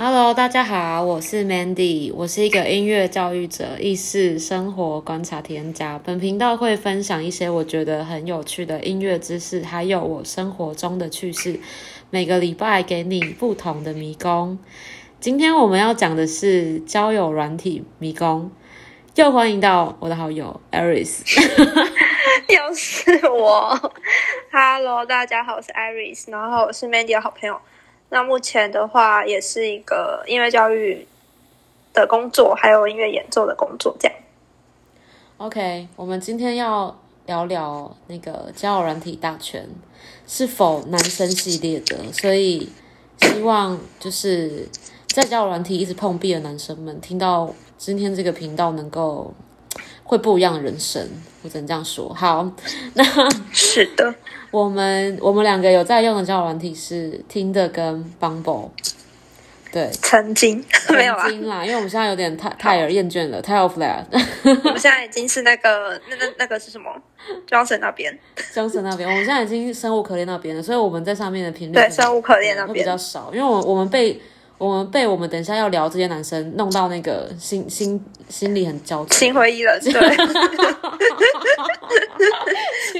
[0.00, 6.00] Hello，大家好，我是 Mandy，我是一个音乐教育者、意识生活观察体验家。
[6.04, 11.58] 本频道会分享一些我觉得很有趣的音乐知识，还有我生活中的趣事。
[12.10, 14.60] 每个礼拜给你不同的迷宫。
[15.18, 18.52] 今天我们要讲的是交友软体迷宫。
[19.16, 21.22] 又欢迎到我的好友 Iris，
[22.46, 23.92] 又是我。
[24.52, 27.60] Hello，大家好，我是 Iris，然后我是 Mandy 的好朋友。
[28.10, 31.06] 那目前的话，也是一个音乐教育
[31.92, 34.16] 的工作，还有音乐演奏的工作，这样。
[35.36, 39.68] OK，我们今天要聊聊那个交友软体大全
[40.26, 42.70] 是否男生系列的，所以
[43.20, 44.66] 希望就是
[45.06, 49.32] 在交友软体一直碰壁的男生们，听到今天这个频道能够
[50.08, 51.06] 会不一样的人生，
[51.42, 52.08] 我只能这样说。
[52.14, 52.50] 好，
[52.94, 53.04] 那
[53.52, 54.14] 是的，
[54.50, 58.70] 我们我们两个有在用的交友软体是听的跟 Bumble，
[59.70, 64.06] 对，曾经没有啊啦，因为我们现在有点太太而厌倦了，太 off 了。
[64.64, 66.90] 我们现在已经是那个那那那个是什么
[67.46, 68.18] ？Johnson 那边，
[68.54, 74.18] 江神那边，我们现在已经生无可恋那边了，所以我们在上面的频率对生无可恋那边比边较少，因为我我们被
[74.58, 79.92] 我们被我们等一下要聊这些男生弄到那个心心心里很焦躁，心灰意冷，对。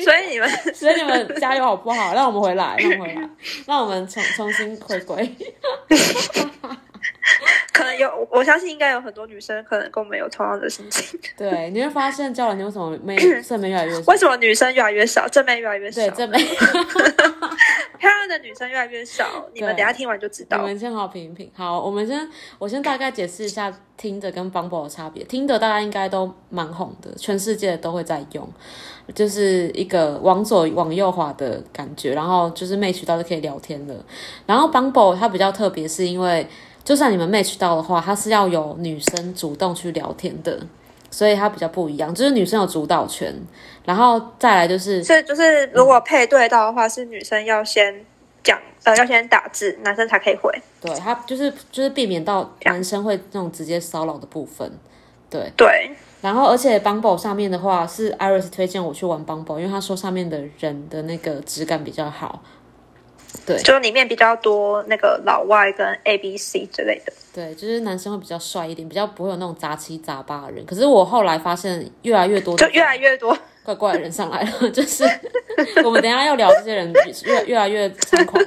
[0.04, 2.14] 所以你们所以你们加油好不好？
[2.14, 3.28] 让我们回来，让我们回来，
[3.66, 5.34] 让我们重重新回归。
[7.72, 11.18] 可能有，我相信应该有很多女生可能跟我们有同样的心情。
[11.36, 14.00] 对，你会发现交友你为什么妹 正妹越来越少？
[14.06, 16.00] 为什么女生越来越少，正妹越来越少？
[16.00, 16.38] 对正妹，
[17.98, 20.62] 漂亮的女生越来越少，你们等下听完就知你道。
[20.62, 21.50] 们先好好评一评。
[21.54, 25.24] 好，我们先我先大概解释一下听的跟 Bumble 的差别。
[25.24, 28.48] 听的大家应该都蛮红的，全世界都会在用，
[29.14, 33.94] 就是一个往左往右滑的感觉，然后就是 match 到就可以聊天了。
[34.46, 36.46] 然后 Bumble 它比较特别，是因为
[36.84, 40.58] 就算你们 match 到的话，它是要有女生主动去聊天的。
[41.18, 43.34] 所以它比较不一样，就是女生有主导权，
[43.84, 47.92] 然后再来就是是就是，如果配对到的话，是女生要先
[48.44, 50.48] 讲，呃，要先打字，男生才可以回。
[50.80, 54.70] 对它就是就是避免到男生会那种直接骚扰的部分，
[55.28, 55.50] 对。
[55.56, 62.40] 对，然后，而且 Bumble 上面的话是 Iris 推荐我去玩 Bumble，因为他说上面的人的那个质感比较好。
[63.46, 67.12] 对就里面比较多那个老外跟 A、B、C 之类的。
[67.34, 70.64] 对，就是男生会比较帅一点，比较不会有那种杂七杂八的人。
[70.66, 75.04] 可是我后来发现越来越多就越来越多，怪怪的人上来了， 就是
[75.84, 76.92] 我们等一下要聊这些人
[77.24, 78.42] 越越来越猖狂。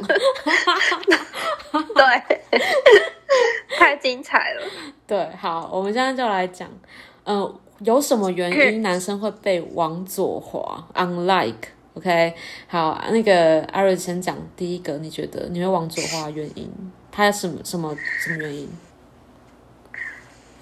[1.95, 2.39] 对，
[3.77, 4.61] 太精彩了。
[5.07, 6.67] 对，好，我们现在就来讲，
[7.25, 11.80] 嗯、有什么原因男生会被往左滑？Unlike。
[11.93, 12.33] OK，
[12.67, 16.71] 好，那个艾瑞先讲第一个，你觉得你会往左滑的原因？
[17.11, 18.69] 他什么什么什么原因？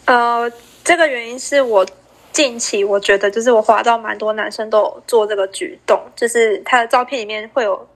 [0.05, 0.51] 呃，
[0.83, 1.85] 这个原因是我
[2.31, 7.87] 近期我觉得，就是我滑到蛮多男生都有做这个举动，就是他的照片里面会有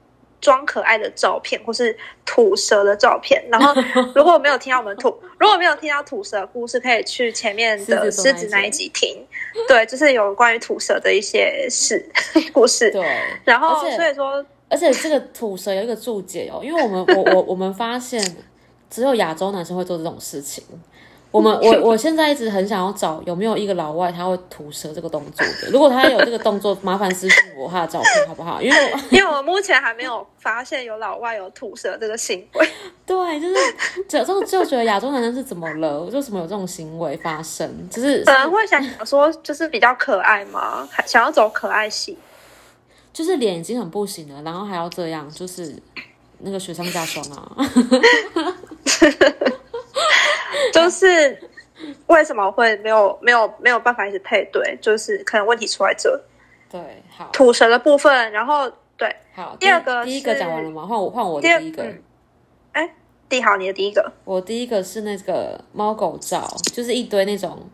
[0.44, 3.42] 装可爱的照片，或是吐舌的照片。
[3.50, 3.74] 然后，
[4.14, 5.08] 如果没有听到我们吐，
[5.40, 9.26] 如果没有听到吐舌的故事，可以去前面的狮子那一集听。
[9.68, 12.06] 对，就是有关于吐舌的一些事
[12.52, 12.92] 故事。
[12.92, 13.02] 对，
[13.46, 18.22] 然后所以说，而且这个吐舌有一个注解哦，因为我们我我我们发现
[18.90, 20.64] 只有亚洲男生会做这种事情。
[21.34, 28.62] 我们 我我现在一直很想要找有没有一个老外他会吐舌这个动作的，如果他有这个动作，麻烦私信我他的照片好不好？
[28.62, 32.70] 因为我 因为我目前还没有发现有老外有吐舌这个行为。
[33.06, 33.56] 对，就是
[34.08, 36.02] 就就就觉得亚洲男生是怎么了？
[36.02, 37.90] 为什么有这种行为发生？
[37.90, 42.16] 就是可能会想说，就是比较可爱嘛，还想要走可爱系。
[43.12, 45.76] 就是脸已经很不行了，然后还要这样，就是
[46.40, 47.56] 那个雪上加霜啊！
[50.74, 51.50] 就是
[52.08, 54.78] 为什么会没有没有没有办法一直配对？
[54.82, 56.24] 就是可能问题出在这
[56.70, 60.86] 对，好，土神的部分，然后对好，第二个第一个讲完了吗？
[60.86, 61.84] 换我换我第一个。
[61.84, 62.04] 嗯
[62.74, 62.90] 哎，
[63.30, 67.70] 第好你的第一个我第一个是那个猫狗照，就是一堆那种，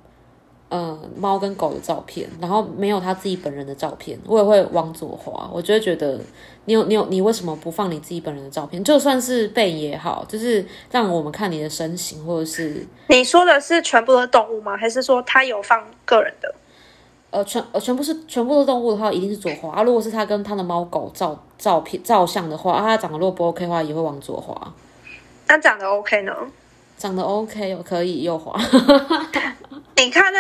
[0.70, 6.20] 呃，猫跟狗的照片，然后没有他自己本人的照片，我也会往左滑，我就会觉得
[6.66, 8.84] 你有你有你为什么不放你自己本人的照片？
[8.84, 14.78] 就算是背影也好，就是让我们看你的身形，或者是你说的是全部的动物吗？
[14.78, 16.54] 还是说他有放个人的？
[17.32, 19.72] 呃全呃全部是全部的动物的话，一定是左滑。
[19.72, 24.74] 啊、如果是他跟他的猫狗照照片照相的话，啊，他长得如果不 OK 的话，也会往左滑。
[25.48, 26.32] 那长得 OK 呢？
[26.98, 28.60] 长得 OK 可以右滑。
[29.96, 30.40] 你看那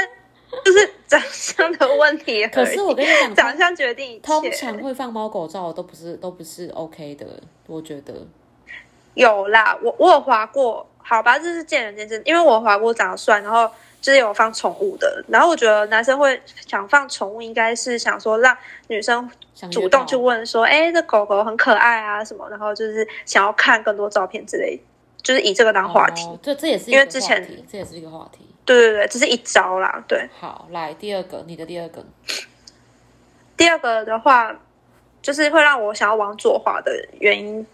[0.65, 2.45] 就是长相的问题。
[2.47, 4.43] 可是我跟你讲，长相决定一通。
[4.51, 7.25] 常会放猫狗照都不是都不是 OK 的，
[7.67, 8.13] 我觉得。
[9.13, 12.21] 有啦，我我有划过好吧，这是见仁见智。
[12.25, 13.69] 因为我划过长得帅，然后
[13.99, 18.55] 就是有放宠物的，然后我觉得男生会想放宠物，应该是想说让
[18.87, 19.29] 女生
[19.71, 24.79] 主动去问说，哎，这狗狗很可爱啊什么，然后就是想要看更多照片之类，
[25.21, 26.27] 就是以这个当话题。
[26.41, 28.48] 这这也是因为之前这也是一个话题。
[28.69, 30.03] 对对对，这是一招啦。
[30.07, 32.05] 对，好，来第二个，你的第二个。
[33.57, 34.55] 第二个的话，
[35.23, 37.65] 就是会让我想要往左滑的原因，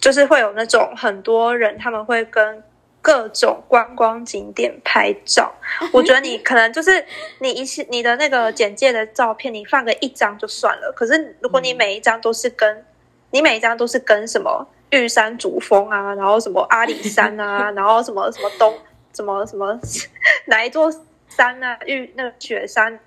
[0.00, 2.64] 就是会有那种很多人他们会跟
[3.02, 5.52] 各种观光景点拍照。
[5.92, 7.04] 我觉得你可能就是
[7.40, 10.90] 你一些你的那个简介的照片，你放个一张就算了。
[10.96, 12.86] 可是如果你每一张都是跟
[13.30, 18.74] 你每一张都是跟什么玉山主峰啊，然后什么阿里山啊， 然后什么什么东
[19.14, 19.78] 什么什么
[20.46, 20.90] 哪一座
[21.28, 22.98] 山啊，玉那个雪山。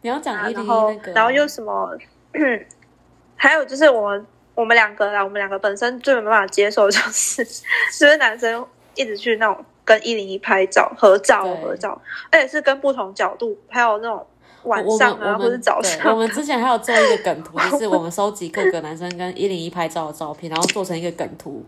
[0.00, 1.96] 你要讲一然后然后又什么？
[3.36, 7.44] 还有就是我们我们两个啦，我们两个本身最没办法接受就是，
[7.90, 8.64] 是不是男生
[8.94, 12.00] 一直去那种跟一零一拍照合照合照，
[12.30, 14.26] 而且是跟不同角度，还有那种
[14.64, 16.12] 晚上啊或者早上。
[16.12, 21.64] 我们之前还有做一个梗图， 就是我们收集各个男生跟一零一拍照的照片，然后做成一个梗图，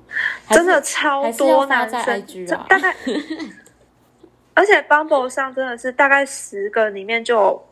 [0.51, 2.25] 真的超多男生，
[2.69, 2.95] 大概
[4.55, 7.63] 而且 Bumble 上真的是大概十个里面就。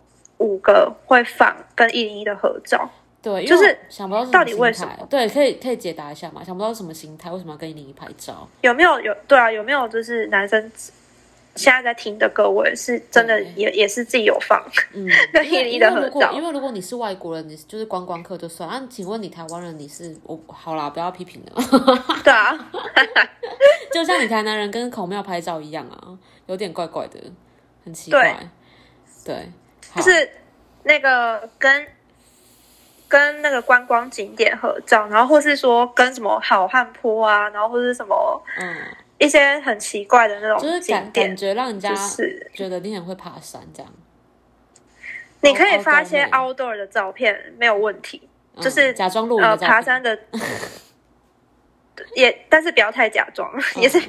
[0.40, 2.88] 五个会放跟一零一的合照，
[3.20, 5.04] 对，就是想不到到底为什么？
[5.10, 6.44] 对，可以可以解答一下嘛？
[6.44, 8.48] 想不到什么心态，为什么要跟一零一拍照？
[8.60, 9.12] 有没有有？
[9.26, 10.70] 对啊，有没有就是男生
[11.56, 14.64] 现在在听的各位是真的也也是自己有放
[14.94, 16.30] 嗯 跟一零一的合照？
[16.30, 18.70] 因为如果你是外国人，你就是观光客就算。
[18.70, 21.60] 啊，请问你台湾人你是我好啦，不要批评了。
[22.22, 22.56] 对啊，
[23.92, 27.20] 就像你台南人跟孔庙拍照一样啊，有点怪怪的，
[27.84, 28.38] 很奇怪，
[29.24, 29.50] 对。
[29.96, 30.30] 就是
[30.84, 31.86] 那个跟
[33.08, 38.76] 跟那个观光景点合照，然后或是说跟什么好汉坡啊，然后或是什么嗯
[39.18, 43.92] 一些很奇怪的那种，就是感感觉让人家是觉得你很会爬山这样。
[45.40, 48.28] 你可以发一些 outdoor 的照片，没有问题，
[48.60, 50.18] 就是假装录呃爬山的，
[52.14, 54.00] 也但是不要太假装，也是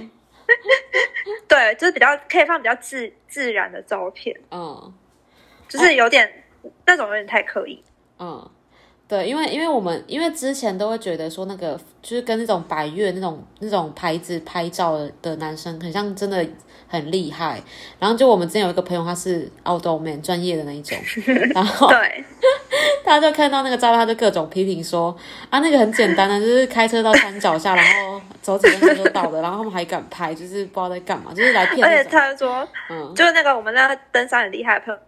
[1.47, 4.93] 对，就是比较可以放比较自自然的照片，嗯。
[5.67, 6.27] 就是有点
[6.87, 7.79] 那种有点太刻意，
[8.17, 8.49] 嗯，
[9.07, 16.43] 对，因为因为我们因为之前都会觉得说那个就是跟那种百越那种那种牌子拍照的男生很像，真的
[16.87, 17.61] 很厉害。
[17.99, 20.97] 然后就我们之前有一个朋友，他是 outdoor man 专业的那一种，
[21.53, 22.23] 然后对，
[23.09, 25.15] 他就看到那个照片，他就各种批评说
[25.49, 31.85] 啊，那个很简单的， 就是开车到山脚下，然后走几分钟就到的，然后他们还敢拍，就是不知道在干嘛，就是来骗。
[31.85, 34.99] 而且他说，嗯，就是那个我们那个登山很厉害的朋友。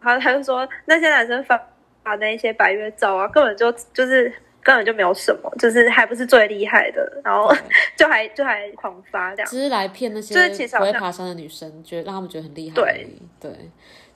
[0.00, 1.60] 他他就说那些男生发
[2.04, 4.32] 发那一些白月照啊，根本就就是
[4.62, 7.52] 根本就没有什么，就是还不是最厉害的，然后
[7.98, 10.34] 就还就还狂发这样，只是来骗那些
[10.68, 12.74] 不会爬山的女生，觉得让他们觉得很厉害。
[12.76, 13.08] 对
[13.40, 13.50] 对，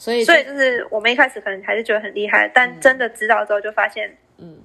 [0.03, 4.59] 所以所以就是我们一开始可能还是觉得很厉害，但真的知道之后就发现，嗯，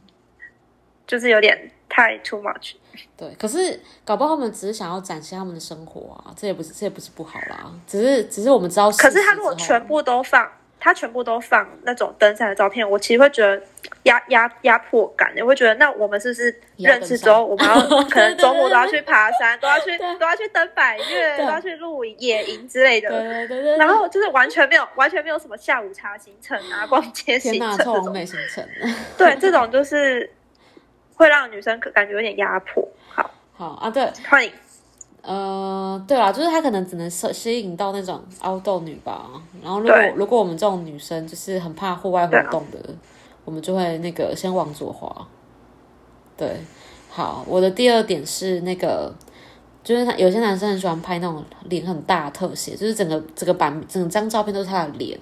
[1.06, 2.74] 就是有点太 too much。
[3.16, 10.52] 对，可是搞不好他们只是想要展现他们的生活啊，这也不是这也不是不好啦，只是只是我们知道，可是他如果全部都放。
[10.80, 13.60] 他全部都放那种登山的照片，我其实会觉得
[14.08, 17.76] 压压压迫感，你会觉得那我们是不是认识之后，我们要
[18.10, 23.10] 可能周末都要去爬山， 都要去都要去登百岳，都要去露营、野营之类的。
[23.10, 23.78] 对对对。
[23.78, 28.66] 然后就是完全没有完全没有什么下午茶行程啊、逛街行程这种美行程。
[29.18, 30.30] 对，这种就是
[31.16, 32.88] 会让女生感觉有点压迫。
[33.10, 34.52] 好， 好啊，对，欢迎。
[35.24, 39.30] 呃，对啦，就是他可能只能吸吸引到那种凹豆女吧。
[39.62, 42.80] 然后如果如果我们这种女生就是很怕户外活动的，
[43.48, 45.26] 我们就会那个先往左滑。
[46.36, 46.58] 对，
[47.10, 49.16] 好，我的第二点是那个，
[49.86, 55.18] 就是他有些男生很喜欢拍那种脸很大的特写，就是整个这个版整张照片都是他的脸。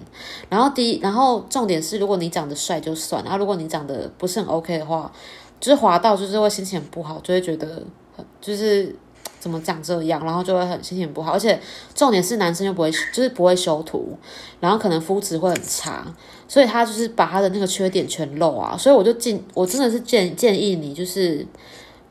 [0.49, 5.11] 然后第一，然后重点是，如果你长得帅就算，然后如果你长得不是很 OK 的话，
[5.59, 7.83] 就是滑到就是会心情不好，就会觉得
[8.17, 8.95] 很就是。
[9.37, 11.59] 怎么讲这样，然后就会很心情不好，而且
[11.93, 14.17] 重点是男生又不会，就是不会修图，
[14.59, 16.03] 然后可能肤质会很差，
[16.47, 21.45] 所以他就是把他的那个缺点全露啊，所以我就建，我真的是建建议你，就是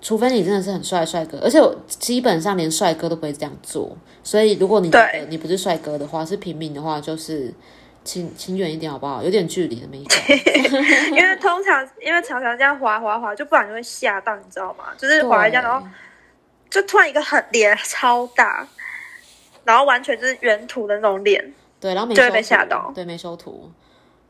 [0.00, 7.52] 除非你真的是很帅帅哥，而且我基本上连帅哥都不会这样做，所以如果你觉得你不是帅哥的话，是平民的话，就是
[8.02, 9.22] 请请远一点好不好？
[9.22, 10.18] 有点距离的美感，
[11.12, 14.84] 因为通常因为常常这样滑滑滑，就不然就会吓到，你知道吗？
[14.96, 15.86] 就是滑一下然后。
[16.70, 18.66] 就突然一个很脸超大，
[19.62, 23.70] 然后完全就是原图的那种脸，对，然后就会被吓到，对，没修图，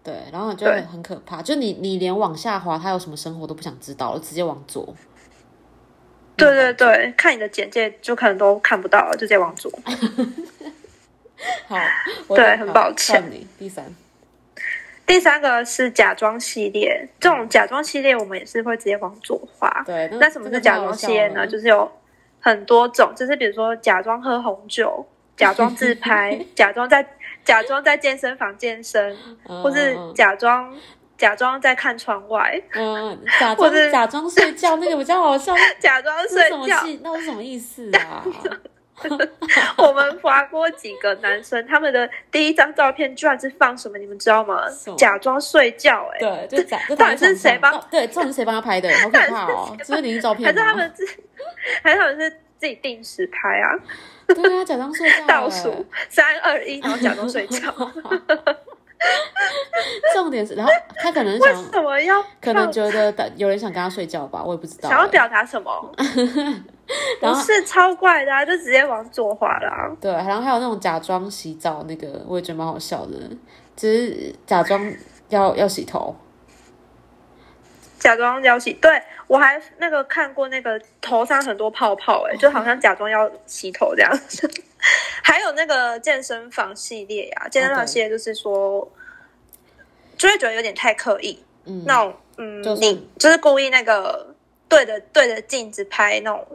[0.05, 1.41] 对，然后就会很可怕。
[1.41, 4.95] 就你你连往下滑，他有什么生活都不想知道了，直接往左。
[6.37, 9.73] 对对对，看你的简介就可能都看不到了，就直接往左。
[11.67, 11.77] 好，
[12.27, 13.85] 我对很抱歉你第三，
[15.07, 19.83] 第三个是假装系列，这种假装系列我们也是会直接往左滑。
[19.87, 21.47] 对，那什么是假装系列呢？
[21.47, 21.91] 就是有
[22.41, 25.07] 很多种，就是比如说假装喝红酒，
[25.37, 27.07] 假装自拍， 假装在
[27.45, 29.17] 假装在健身房健身，
[29.63, 30.75] 或是假装
[31.17, 35.55] 假装在看窗外，嗯，假装假装睡觉，那个比较好笑。
[35.79, 36.83] 假装睡觉。
[37.03, 38.25] 那是什么意思啊？
[39.77, 43.99] 我们划过几个男生，他们的第一张照片居然是放什么？
[43.99, 44.63] 你们知道吗？
[44.97, 47.73] 假装睡觉、哎，对，就假，就到底是谁帮？
[47.91, 48.89] 对，到底是谁帮他拍的？
[49.03, 49.77] 好可怕哦！
[49.85, 50.75] 这是灵异照片还是他？
[50.75, 51.05] 们自，
[51.83, 53.77] 还是他们是自己定时拍啊？
[54.27, 57.61] 对啊，假装睡觉，倒数三二一， 然后假装睡觉。
[60.15, 64.89] 重点是，然后他可能为想，什么要可能放觉得有人想跟他睡觉吧，我也不知道。
[64.89, 65.71] 想要表达什么？
[67.21, 69.95] 不是超怪的、啊，就直接往左滑了、啊。
[70.01, 73.19] 对，然后还有那种假装洗澡，那个我也觉得蛮好笑的，
[73.77, 74.91] 就是假装
[75.29, 76.17] 要要洗头。
[78.05, 84.21] 假装要洗，对我还那个看过那个头上很多泡泡、哎，就好像假装要洗头这样。
[85.25, 88.87] 还有那个健身房系列呀、健身房系列就是说，
[90.19, 94.35] 就会觉得有点太刻意，嗯，那种嗯，就是你就是故意那个
[94.69, 96.47] 对着对着镜子拍那种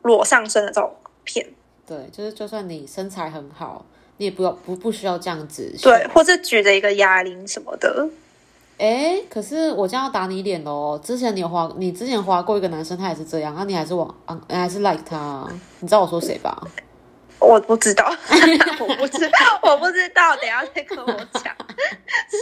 [0.00, 1.46] 裸上身的照片，
[1.86, 3.84] 对，就是就算你身材很好，
[4.16, 5.70] 你也不要不不需要这样子。
[5.82, 8.08] 对，，或者举着一个哑铃什么的。
[8.78, 10.98] 哎，可是我这样要打你脸喽！
[11.02, 15.48] 之前你有划，你之前划过一个男生，他也是这样，那、你还是往啊，你还是 like 他，
[15.80, 16.56] 你知道我说谁吧？
[17.38, 18.04] 我不知道，
[18.80, 21.54] 我不知道，我不知道，等一下再跟我讲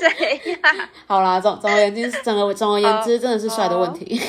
[0.01, 4.21] 谁呀、好啦，总总而言之，总而总而言之，真的是帅的问题。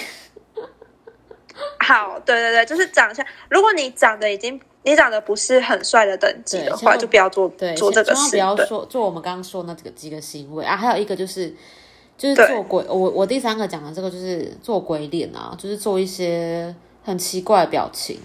[1.79, 3.25] 好，对对对，就是长相。
[3.49, 8.31] 如果你长得已经你长得不是很帅的等级的话，就不要做对，做这个事。
[8.31, 11.55] 不要对说做我们刚刚说那几个几个行为啊，还有一个就是
[12.17, 18.17] 就是做鬼，我我第三个讲的这个就是做鬼脸啊，就是做一些很奇怪的表情，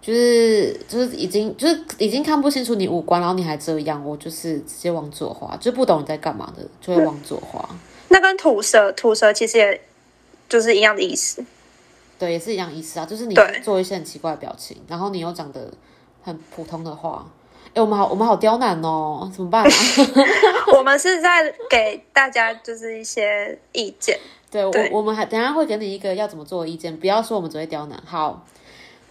[0.00, 7.68] 就是就是已经就是已经看不清楚你五官，然后你还这样，我就是直接往左滑，就不懂你在干嘛的，就会往左滑。
[8.08, 9.80] 那跟吐舌，吐舌其实也
[10.48, 11.44] 就是一样的意思。
[12.18, 15.70] 对，也是一样意思啊，就是你做一些很奇怪的表情，然后你又讲的
[16.22, 17.30] 很普通的话，
[17.74, 19.70] 哎，我们好我们好刁难哦，怎么办啊？
[20.76, 24.18] 我们是在给大家就是一些意见。
[24.50, 28.02] 对我对我们还等下会给你一个要怎么做的意见，不要说我们只会刁难。
[28.06, 28.42] 好，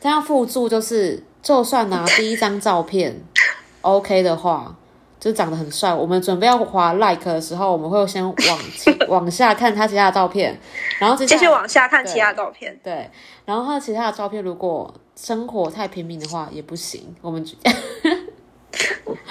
[0.01, 3.23] 这样附注就是，就算拿第一张照片
[3.81, 4.75] OK 的话，
[5.19, 8.35] 就长得很帅，我们准备要划 like 的时候，我们会先往
[8.75, 10.59] 前往下看他其他的照片，
[10.97, 12.75] 然后继续往下看其他照片。
[12.83, 13.07] 对，
[13.45, 17.45] 然后他其他的照片如果生活太平民的话也不行，我们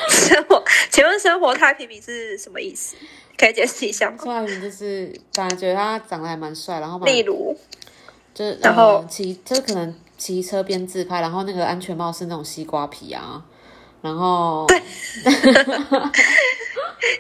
[0.09, 2.97] 生活， 请问生活太平民是什么意思？
[3.39, 4.17] 可以解释一下吗？
[4.19, 7.57] 生活太平民就是本来觉得他长得还蛮帅，然后例如，
[8.35, 8.97] 就是然后？
[8.99, 13.45] 呃骑就是可能骑车边自拍，然后那个安全帽是那种西瓜皮啊，
[14.03, 14.81] 然后对。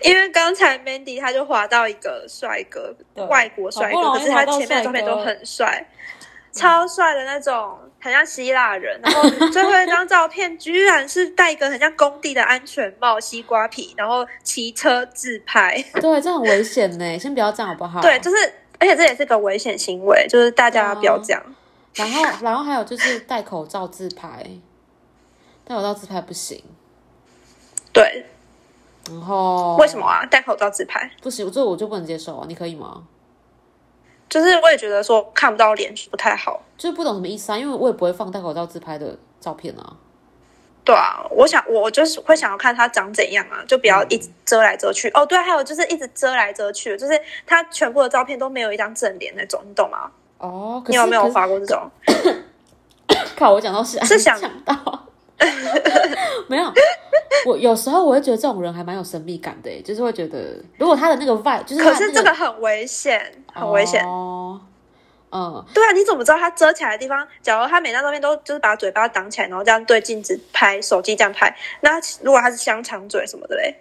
[0.02, 2.94] 因为刚才 Mandy 他就滑到一个帅哥，
[3.28, 5.86] 外国帅哥，可是他前面的照片都很帅，
[6.56, 8.98] 超帅的那种，很像希腊人。
[9.02, 15.76] 然后最后一张照片居然是戴一个很像工地的安全帽、西瓜皮，然后骑车自拍。
[16.00, 18.00] 对，这很危险呢，先不要这样好不好？
[18.00, 18.36] 对，就是，
[18.78, 21.42] 而且这也是个危险行为，就是大家不要这样。
[21.94, 24.44] 然后然后还有就是戴口罩自拍，
[25.64, 26.62] 戴口罩自拍不行，
[27.92, 28.26] 对，
[29.08, 30.26] 然后为什么啊？
[30.26, 31.50] 戴口罩自拍，不行？
[31.50, 33.02] 这我就不能接受啊，你可以吗？
[34.28, 36.62] 就是我也觉得说看不到脸不太好。
[36.76, 39.96] 就是不懂什么意思啊，因为我也不会放戴口罩自拍的照片啊。
[40.84, 45.08] 对啊，我想我就是会想要看他长怎样啊，就不要一直遮来遮去。
[45.14, 50.10] 哦，对，还有就是一直遮来遮去，就是他全部的照片都没有一张正脸那种，你懂吗？
[50.38, 51.90] 哦，你有没有发过这种？
[53.36, 55.05] 靠，我讲到是是想想到，
[56.48, 56.72] 没有。
[57.46, 63.20] 我有时候我会觉得这种人还蛮有神秘感的，就是会觉得如果他的那个 vibe，就是可是这个很危险，
[63.52, 64.04] 很危险。
[64.04, 64.60] 哦，
[65.30, 67.26] 嗯，对啊，你怎么知道他遮起来的地方？
[67.42, 73.76] 假如他每张照片都就是把嘴巴挡起来，然后这样对镜子拍，手机这样拍，那如果他是香肠嘴什么的嘞？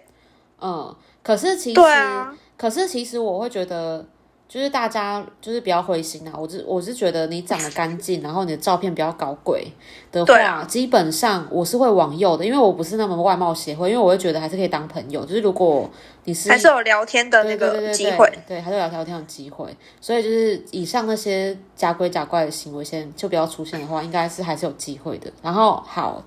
[0.60, 4.06] 嗯，可是其实，对啊可是其实我会觉得，
[4.48, 6.32] 就是大家就是不要灰心啊！
[6.38, 9.66] 我是我是觉得你长得干净，然后你的照片不要搞鬼
[10.12, 15.24] 的话，对啊基本上我是会往右的，因为我不是那么外貌协会，因为我会觉得还是可以当朋友。
[15.24, 15.90] 就是如果
[16.24, 18.32] 你是还是有聊天的那个机会。
[18.46, 19.68] 对，还是有聊天的机会。
[20.00, 25.28] 所以就是以上那些假鬼假怪的行为，先就不要出现的话，应该是还是有机会的。
[25.42, 26.22] 然后好，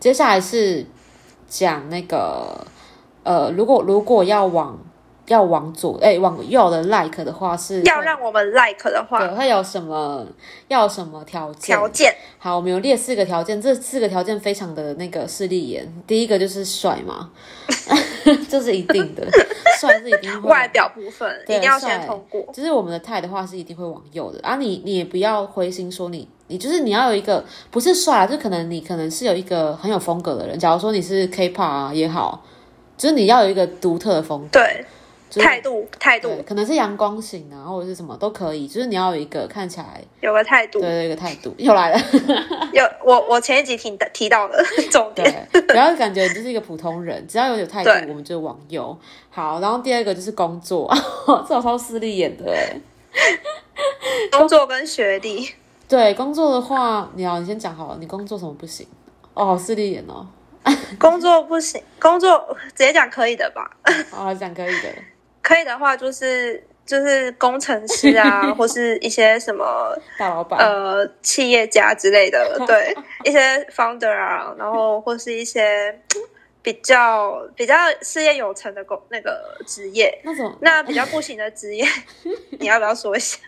[0.00, 0.86] 接下来是
[1.46, 2.66] 讲那个
[3.24, 4.78] 呃，如果如果要往
[5.28, 10.26] 要往左哎、往右的 like 的话是要让我们 like 的话，对会有什么
[10.68, 11.76] 要有什么条件？
[11.76, 15.86] 条件好，我们有列四个条件，这四个条件非常的那个势利眼。
[16.06, 17.30] 第一个就是帅嘛，
[18.48, 19.24] 这是一定的，
[19.80, 22.44] 帅是一定会 外表部分一对定要先通过。
[22.52, 30.58] 就是我们的态的话是一定会往右的啊你，你也不要灰心说你你就是你要有一个不是帅啊，就可能你可能是有一个很有风格的人。
[30.58, 32.44] 假如说你是 K-pop 啊也好，
[32.98, 34.84] 就是你要有一个独特的风格，对，
[35.32, 40.90] 就是态度态对，度可能是阳光型啊，或者是什么都可以，就是你要有一个看起来有个态度对。
[40.90, 41.54] 对一个态度。
[41.56, 41.98] 又来了，
[42.74, 44.62] 有我我前一集提的提到的
[44.92, 48.94] 重点，对，不要感觉你就是一个普通人，只要有有态度，我们就往右。
[49.30, 50.86] 好，然后第二个就是工作，
[51.48, 52.76] 这种超势利眼的哎。
[54.30, 55.48] 工作跟学历，
[55.88, 58.86] 对工作的话，你要你先讲好了，你工作什么不行？
[59.32, 60.26] 哦，好势利眼哦。
[60.98, 63.70] 工作不行，工作直接讲可以的吧？
[64.10, 64.88] 好，讲可以的。
[65.42, 76.00] 可以的话就是就是工程师啊， 或是一些什么大老板，呃企业家之类的， 对，一些 founder 啊，然后或是一些
[76.62, 80.20] 比较比较事业有成的工那个职业。
[80.24, 81.84] 那种那比较不行的职业，
[82.58, 83.38] 你要不要说一下？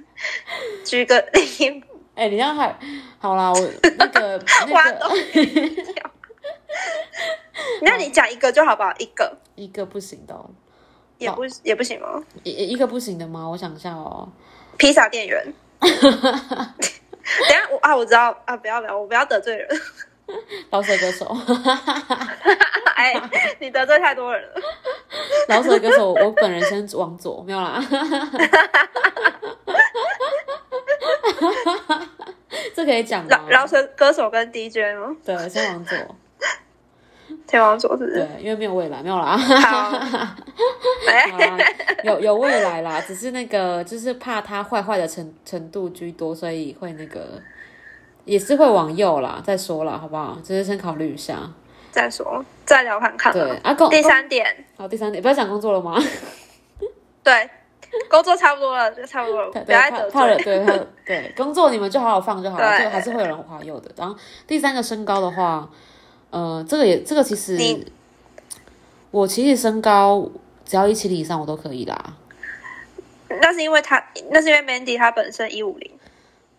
[0.84, 1.82] 举个例，
[2.14, 2.76] 哎、你这样还
[3.18, 4.38] 好啦，我那个
[4.70, 6.10] 挖那洞个
[7.82, 8.92] 那你讲一个就好不好？
[8.98, 10.50] 一个一个不行的、哦，
[11.18, 12.22] 也不也不行吗？
[12.42, 13.48] 一一个不行的吗？
[13.48, 14.28] 我想一下哦。
[14.76, 15.54] 披萨店员。
[15.80, 19.68] 等下我啊，我知道啊，不要不要，我不要得罪人。
[20.70, 21.26] 老舍歌手，
[22.96, 23.14] 哎，
[23.60, 24.60] 你得罪太多人了。
[25.48, 27.82] 老舍歌手，我本人先往左，没有啦。
[32.74, 33.48] 这可以讲吗饶？
[33.48, 35.14] 饶舌歌手跟 DJ 吗？
[35.24, 35.96] 对，先往左。
[37.46, 38.16] 天王座是不是？
[38.16, 39.36] 对，因为没有未来，没有啦。
[39.38, 39.98] 好，好
[41.06, 41.58] 哎，啦，
[42.02, 47.40] 有有未来啦，只是那个就是怕他坏坏的程程度居多，所以会那个
[48.24, 49.40] 也是会往右啦。
[49.44, 50.38] 再说了，好不好？
[50.42, 51.38] 只是先考虑一下。
[51.90, 53.32] 再说，再聊看看。
[53.32, 55.96] 对啊，工第三点，好，第三点不要讲工作了吗？
[57.22, 57.48] 对，
[58.10, 60.44] 工作差不多了，就差不多了，不要再得怕怕了， 罪。
[60.44, 60.72] 对怕
[61.06, 63.90] 对工作你们就好好放就好了，就还是会有人滑右的。
[63.96, 65.70] 然后第三个身高的话，
[66.34, 67.56] 呃，这个也这个其实
[69.12, 70.28] 我其实身高
[70.64, 72.16] 只要一七零以上我都可以啦。
[73.40, 75.88] 那是因为他，那是因为 Mandy 他本身一五零，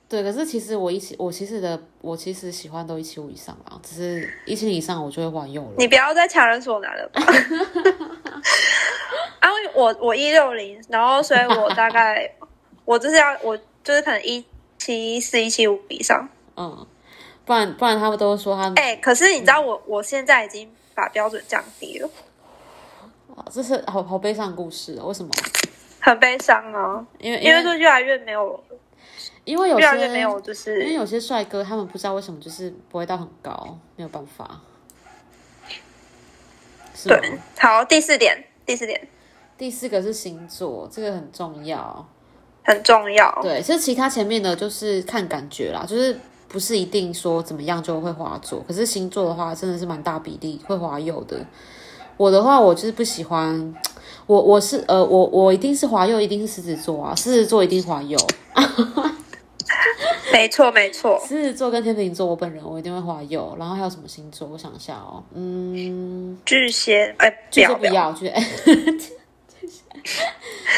[0.07, 5.73] 对，可是其实我一七，我其实的，我其实喜欢都一七五以上啦，只是一七零以上我就会滑右了。
[5.77, 7.21] 你不要再强人所难了吧。
[9.41, 12.31] 啊，我我一六零，然后所以我大概
[12.85, 14.41] 我就是要我就是可能一
[14.77, 16.29] 七四一七五以上。
[16.55, 16.87] 嗯，
[17.45, 22.09] 不然不然他们都说他，哎、可是你知道我我现在已经把标准降低了，
[23.51, 25.31] 这是好好悲伤的故事、哦，为什么？
[25.99, 28.63] 很悲伤啊，因为因为就越来越没有，
[29.43, 34.61] 因为有越来些越没有就是因为有些帅哥他们不知道为什么就是不会到很高，没有办法。
[37.03, 37.39] 对。
[37.57, 39.07] 好，第四点，第四点
[39.57, 42.07] 第四个是星座，这个很重要。
[42.63, 43.37] 很重要。
[43.41, 51.45] 对，其实其他前面的就是看感觉啦，就是不是一定说怎么样就会滑左，可是星座的话真的是蛮大比例会滑右的。
[52.17, 53.75] 我的话，我就是不喜欢，
[54.25, 58.17] 我我是呃，我我一定是滑右，一定是狮子座啊，狮子座一定滑右，
[60.31, 61.19] 没错，没错。
[61.27, 63.53] 狮子座跟天秤座，我本人我一定会滑右。
[63.59, 64.47] 然后还有什么星座？
[64.47, 68.33] 我想一下哦，嗯，巨蟹，哎、不巨蟹要不要，巨蟹。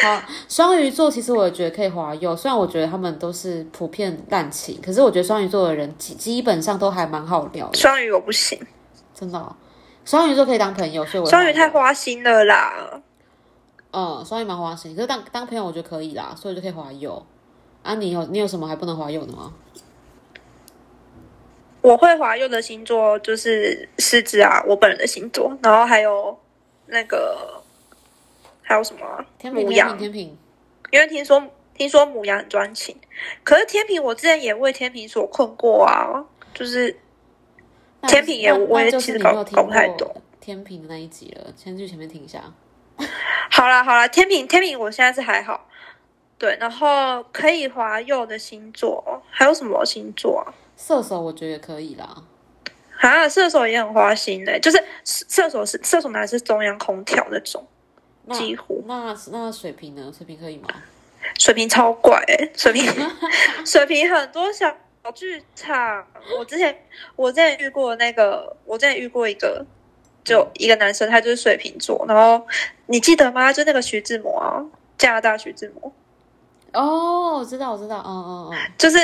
[0.04, 8.60] 好，双鱼座其实我也觉得可以滑右，虽然我觉得他们都是普遍滥情，可是我觉得双鱼座的人基基本上都还蛮好聊的，双鱼我不行，
[9.13, 9.56] 真的哦、
[10.06, 13.02] 双鱼座可以当朋友，所以我双鱼太花心了啦。
[13.91, 17.26] 嗯，双鱼蛮花心，可是当当朋友我觉得可以啦，所以就可以滑右。
[17.84, 19.54] 啊，你有你有什么还不能滑右的吗？
[21.82, 26.38] 我会滑右的星座就是狮子啊，我本人的星座，然后还有
[26.88, 27.57] 那个
[28.67, 29.25] 还有什么啊？
[29.39, 30.38] 天平，天平，母羊，天平，
[30.91, 31.41] 因为听说
[31.73, 32.99] 听说母羊很专情，
[33.45, 36.99] 可是天平我之前也为天平所困过啊，就是
[38.10, 40.21] 天平也我也其实搞搞不太过懂。
[40.41, 42.43] 天平的那一集了，先去前面听一下。
[43.49, 45.69] 好啦好啦，天平天平我现在是还好，
[46.38, 50.53] 对，然后可以滑右的星座，还有什么星座啊？
[50.75, 52.23] 射手我觉得也可以啦。
[52.99, 57.77] 啊，射手也很花心的、就是射手是射手男是中央空调那种，那
[58.34, 60.12] 几乎那那水瓶呢？
[60.16, 60.68] 水瓶可以吗？
[61.40, 62.84] 水瓶超怪、欸，水瓶
[63.66, 64.74] 水瓶很多小
[65.13, 66.06] 剧场。
[66.38, 66.78] 我之前
[67.16, 69.66] 我之前遇过那个，我之前遇过一个，
[70.24, 72.46] 就一个男生，他就是水瓶座，然后
[72.86, 73.52] 你记得吗？
[73.52, 74.63] 就那个徐志摩啊，
[74.98, 75.92] 加拿大徐志摩，
[76.74, 78.98] 哦，我知道，我知道，嗯嗯嗯，就是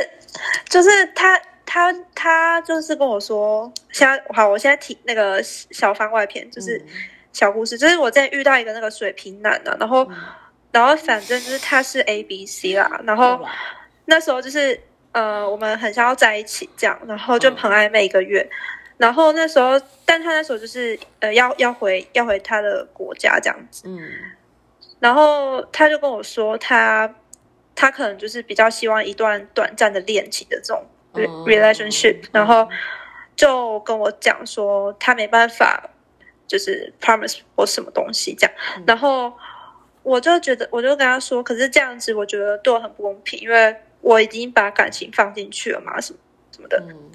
[0.70, 6.78] 就是他他他就是跟我说，现在好，我现在提那个小番外篇，就是。
[6.78, 6.88] 嗯
[7.34, 10.10] 小故事，就是我在遇到一个那个水瓶男啊，然后，
[10.72, 13.46] 然后反正就是他是 A B C 啦，然后
[14.06, 14.80] 那时候就是
[15.12, 18.50] 呃，我们很想要在一起这样，然后就很暧昧一个月，
[18.98, 24.00] 然后那时候，但他那时候就是呃要要回要回他的国家这样子，嗯。
[25.00, 27.14] 然后他就跟我说他
[27.76, 30.86] 他可能就是比较希望一段短暂的恋情的这种
[31.46, 32.70] relationship，、然后
[33.36, 35.90] 就跟我讲说他没办法
[36.54, 38.84] 就是 promise 我什么东西这样，嗯。
[38.86, 39.34] 然后
[40.04, 46.20] 我就觉得我就跟他说，可是这样子我觉得对我很不公平，因为我已经把感情放进去了嘛，什么
[46.52, 47.12] 什么的，嗯。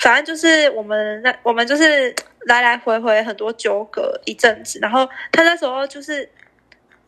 [0.00, 2.14] 反正就是我们那我们就是
[2.46, 6.26] 来来回回很多纠葛一阵子，然后他那时候就是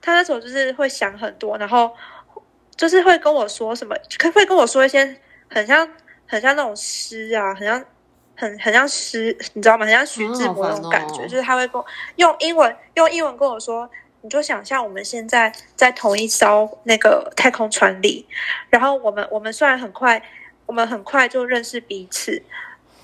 [0.03, 1.97] 他那时候就是会想很多，然后
[2.77, 3.97] 就是会跟我说什么，
[4.35, 5.17] 会跟我说一些
[5.49, 5.89] 很像
[6.27, 7.83] 很像那种诗啊，很像
[8.37, 9.85] 很很像诗， 你知道吗？
[9.87, 13.89] 很像徐志摩那种感觉，就是他会跟我用英文用英文跟我说。
[14.23, 18.27] 你就想象我们现在在同一艘那个太空船里，
[18.69, 20.21] 然后我们我们虽然很快，
[20.65, 22.43] 我们很快就认识彼此，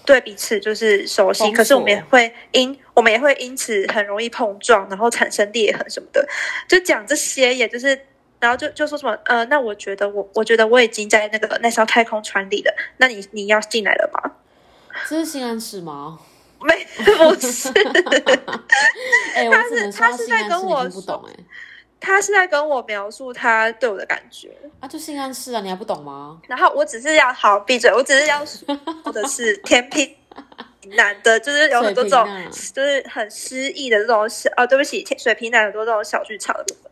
[0.05, 6.27] 对彼此就是熟悉，可是我们也会因我们也会因此很容易碰撞，然后产生裂痕什么的。
[6.67, 7.97] 就讲这些，也就是，
[8.41, 14.33] 然后就就说什么，呃，那我觉得我我觉得我已经在那个那艘太空船里了，那你你要进来了吗？
[15.09, 16.19] 这是性暗示吗？
[16.61, 17.69] 没，不是，
[19.35, 21.35] 哎、我只能说他是性暗示你在跟我不懂哎、
[21.99, 26.41] 他是在跟我描述他对我的感觉，啊，就性暗示啊，你还不懂吗？
[26.47, 30.17] 然后我只是要好闭嘴，我只是要说的是天平
[30.97, 32.29] 男的，就是有很多这种
[32.73, 36.92] 就是很诗意的这种小，哦，对不起，天水瓶男很多这种小剧场的部分。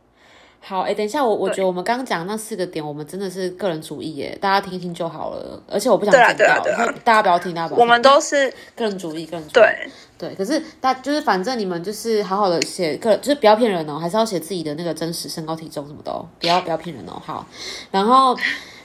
[0.63, 5.61] 好，哎、等一下，我我觉得我们刚刚讲那四个点，我们真的是个人主义耶，大家听听就好了。
[5.67, 7.81] 而且我不想对啊剪掉，对啊对啊所以大家不要听，大家不要听。
[7.81, 9.53] 我们都是个人主义，个人主义。
[9.55, 17.21] 对，对，可是大就是反正你们就是好好的写个，就是不要骗人哦，还是要写自己的那个真实身高体重什么的哦，不要不要骗人哦。
[17.25, 17.45] 好，
[17.91, 18.37] 然后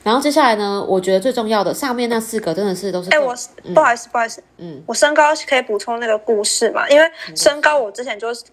[0.01, 3.35] 然后接下来呢，我觉得最重要的上面那四个真的是都是哎、我
[3.73, 6.89] 不好意思，不好意思，嗯，我身高可以补充那个故事嘛？
[6.89, 8.43] 因为身高我之前就是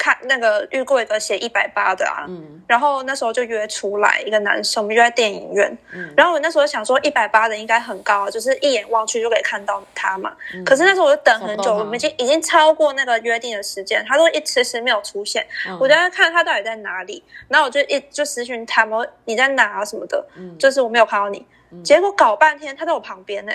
[0.00, 2.62] 看那个遇过一个写一百八的啊，嗯。
[2.66, 6.10] 然后那时候就约出来一个男生，我们约在电影院，嗯。
[6.16, 10.34] 然后我那时候想说一百八的应该很高啊，就是一眼望去就可以看到他嘛。
[10.54, 10.64] 嗯。
[10.64, 15.76] 可是那时候我就等很久，我们已经已经超过那个约定的时间，他都一迟迟没有出现，嗯。
[15.78, 20.56] 我就在看他到底在哪里，然后我就一就私讯他们你在哪啊什么的，嗯。
[20.56, 21.46] 就是我没有看到你，
[21.84, 23.52] 结果搞半天他在我旁边呢、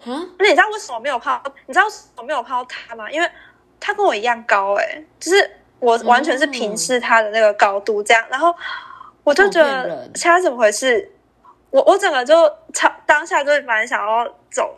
[0.00, 1.52] 哈，那你知道为什么没有看到？
[1.66, 3.08] 你知道为什么没有看到他吗？
[3.08, 3.30] 因为
[3.80, 8.54] 他跟我一样高、欸，就是我完全是平视他的那个高度这样，然后
[9.22, 11.10] 我就觉得他怎么回事？
[11.70, 12.34] 我我整个就
[12.72, 14.76] 超当下就蛮想要走，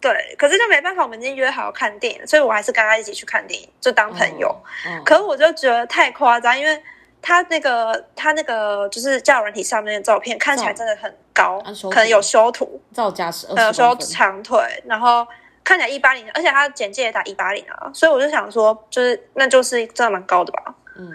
[0.00, 4.48] 对，可是就没办法，我们已经约好看电影，所以我还是跟他一起去看电影，就当朋友。
[4.48, 6.82] 哦，可是我就觉得太夸张，因为
[7.22, 15.24] 他那个他那个就是交友软体上面的照片看起来真的很高可能有修图，造假是呃，说二十公分，长腿，然后
[15.64, 20.74] 看起来一八零，而且他简介也打一八零啊，所以我就想说，就是那就是真的蛮高的吧。
[20.96, 21.10] 嗯，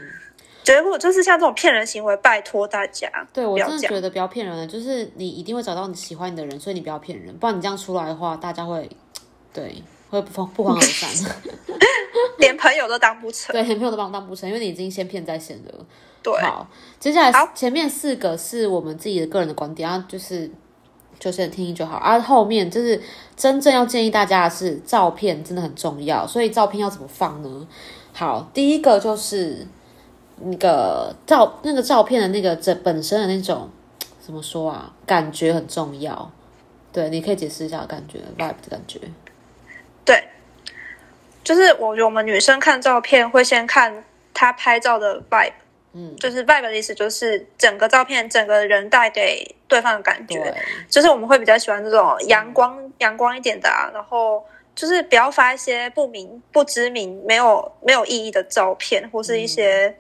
[0.64, 3.58] 结果就是像这种骗人行为，拜托大家，对我。
[3.58, 8.90] 真的觉得不要骗人了，就是你一定会找到你喜欢你的人，所以你不要骗人，不然你这样出来的话，大家会
[9.54, 11.10] 对会不不欢而散，
[12.40, 13.54] 连朋友都当不成。
[13.54, 15.86] 对，连朋友都帮当不成，因为你已经先骗在先了。
[16.22, 16.68] 对，好，
[17.00, 20.52] 接下来好前面四个是我们自己的个人的观点，然后就是
[21.20, 21.98] 就是听就好。
[21.98, 23.00] 啊，后面就是
[23.36, 27.68] 真正要建议大家的是，照片真的很重要，所以照片要怎么放呢？
[28.14, 29.68] 好，第一个就是
[30.38, 33.70] 那个照那个照片的那个整本身的那种
[34.20, 36.32] 怎么说啊，感觉很重要。
[36.92, 39.00] 对，你可以解释一下感觉 vibe 的感觉。
[40.04, 40.24] 对，
[41.44, 44.04] 就是我我们女生看照片会先看
[44.34, 45.54] 她拍照的 vibe，
[45.94, 50.56] 嗯，就是 vibe 的意思就是整个照片整个人带给对方的感觉。
[50.88, 59.96] 就是我们会比较喜欢这种阳光阳光一点的啊，然后就是不要发一些不明不知名、没有没有意义的照片，或是一些、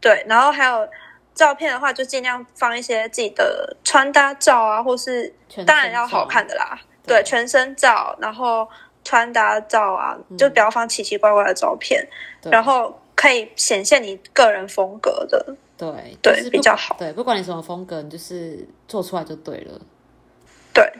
[0.00, 0.88] 对，然后还有
[1.34, 5.32] 照片的话，就尽量放一些自己的穿搭照啊，或是
[5.64, 8.68] 当然要好看的啦，对对，全身照，然后
[9.04, 12.04] 穿搭照啊，就不要放奇奇怪怪的照片，
[12.50, 15.56] 然后可以显现你个人风格的。
[15.76, 15.88] 对
[16.22, 19.80] 对就是比较好对，不管你什么风格，你就是做出来就对了。
[20.72, 20.92] 对，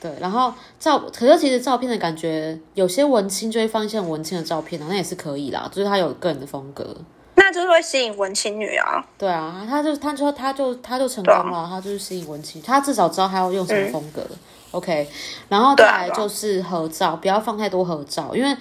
[0.00, 6.96] 对，然后照，可是其实照片的感觉，有些文青就会放一些很文青的照片啊，那也是可以啦，就是他有个人的风格。
[7.36, 9.04] 那就是会吸引文青女啊。
[9.16, 14.26] 对啊，他就他就他就他就成功啊了，他就是吸引文青，他至少知道他要用什么嗯风格。
[14.72, 15.08] OK，
[15.48, 18.56] 然后再来就是合照，不要放太多合照，因为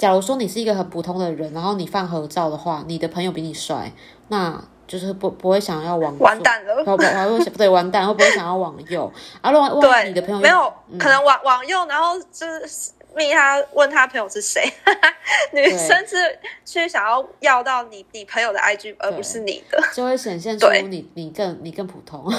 [0.00, 3.92] 假如说你是一个很普通的人，然后你放合照的话，你的朋友比你帅，
[4.28, 9.12] 那就是不不会想要往完蛋了 不不会不对完蛋，会不会想要往右？
[9.42, 14.62] 啊，如果你的朋友没有、可能往往右，然后就是密他问他朋友是谁，
[15.52, 22.24] 女生是去想要要到你你朋友的 IG，而不是你的，就会显现出你你更你更普通。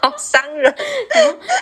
[0.00, 0.72] 好伤人。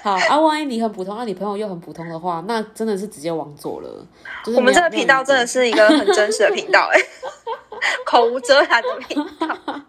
[0.03, 4.07] 好啊，万一你很普通，那、你朋友又很普通的话，那真的是直接往左了。
[4.45, 7.01] 就是我们这个频道真的是一个很真实的频道、哎，
[8.05, 9.81] 口无遮拦的频道。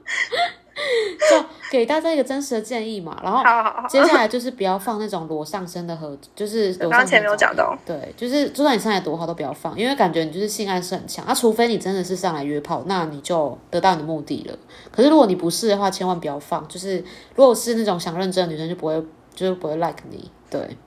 [1.29, 3.19] 就给大家一个真实的建议嘛。
[3.23, 3.43] 然后
[3.87, 11.25] 接下来就是不要放那种裸上身的合，就是裸上身刚刚前面有讲到，对，就是就算你身材多好都不要放，因为感觉你就是性暗示很强。
[11.27, 14.57] 那、除非你真的是上来约炮，那你就得到你的目的了。
[14.91, 16.65] 可是如果你不是的话，千万不要放。
[16.67, 16.97] 就是
[17.35, 20.31] 如果是那种想认真的女生，就不会就是不会 like 你。
[20.49, 20.77] 对，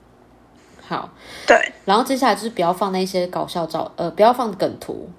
[0.87, 1.09] 好。
[1.45, 5.09] 对然后接下来就是不要放那些搞笑照，呃，不要放梗图，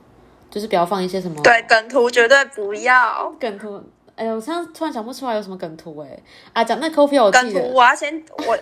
[0.51, 3.33] 就是不要放一些什么对，梗图绝对不要。
[3.39, 3.83] 梗图。
[4.17, 6.19] 哎呦，我现在突然想不出来有什么梗图哎、
[6.53, 8.59] 啊，讲那 Coffee 我梗图我要先我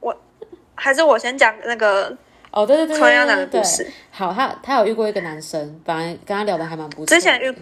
[0.00, 0.16] 我
[0.74, 2.16] 还是我先讲那个
[2.50, 3.92] 哦，对对对对穿鸭男对对对的故事。
[4.10, 7.06] 好，他他有遇过一个男生，本来跟他聊的还蛮不错。
[7.06, 7.54] 之前遇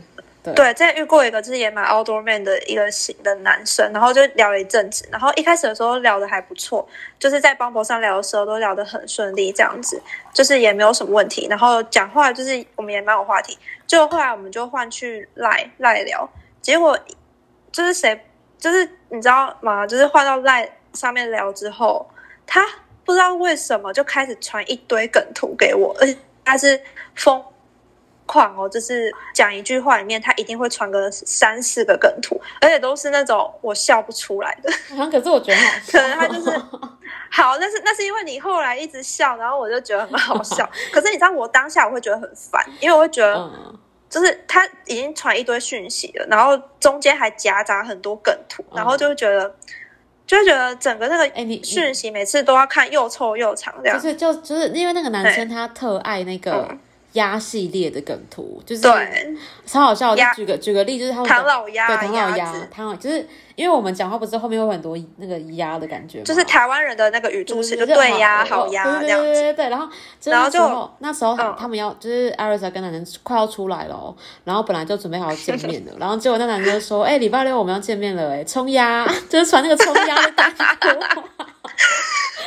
[0.44, 6.86] 对对，之前遇过一个就是也蛮 outdoor man 的一个型的男生，然后就聊了一阵子，然后一开始的时候聊的还不错，
[7.18, 10.00] 就是在 Bumble 上聊的时候都聊得很顺利，这样子
[10.32, 13.58] 就是也没有什么问题，然后讲话就是我们也蛮有话题，
[13.88, 16.28] 就后来我们就换去赖赖聊，
[16.62, 16.96] 结果
[17.76, 18.18] 就是谁
[18.56, 19.86] 就是你知道吗？
[19.86, 22.08] 就是换到赖上面聊之后，
[22.46, 22.66] 他
[23.04, 26.80] 不知道为什么就开始传一堆梗图给我，而且他是
[27.14, 27.44] 疯
[28.24, 34.72] 狂哦，就是讲一句话里面，他一定会传个三四个梗图，而且都是那种我笑不出来的。
[34.98, 36.50] 啊，可是我觉得好笑可能他就是
[37.30, 40.66] 好，那是那是因为你后来一直笑，然后我就觉得很好笑。
[40.90, 43.78] 可是你知道，我当下我会觉得很烦，因为我会觉得嗯，
[44.08, 49.54] 就是他已经传一堆讯息了，然后中间还夹杂很多梗图，然后就会觉得。
[50.26, 53.96] 就会觉得整个那个讯息每次都要看又臭又长这样。
[53.96, 56.78] 就，是就就是因为那个男生他特爱那个嗯
[57.16, 59.34] 鸭系列的梗图，就是对，
[59.66, 60.16] 超好笑我。
[60.16, 69.26] 就鸭举个举个例，就是他们唐老鸭、对唐老鸭子，，唐老就是因为我们讲话不是后面会有很多那个鸭的感觉吗，就是台湾人的那个语助词，就对对呀、好好呀对对这样子。
[69.26, 69.88] 对对对，然后
[70.20, 80.32] 就然后就那时候他们要就是艾瑞莎跟男生快要出来了哦，然后本来就准备好要见面了，然后结果那男生就说：“哎，礼拜六我们要见面了，哎，冲鸭，就是传那个冲鸭的
[80.80, 81.22] 梗图。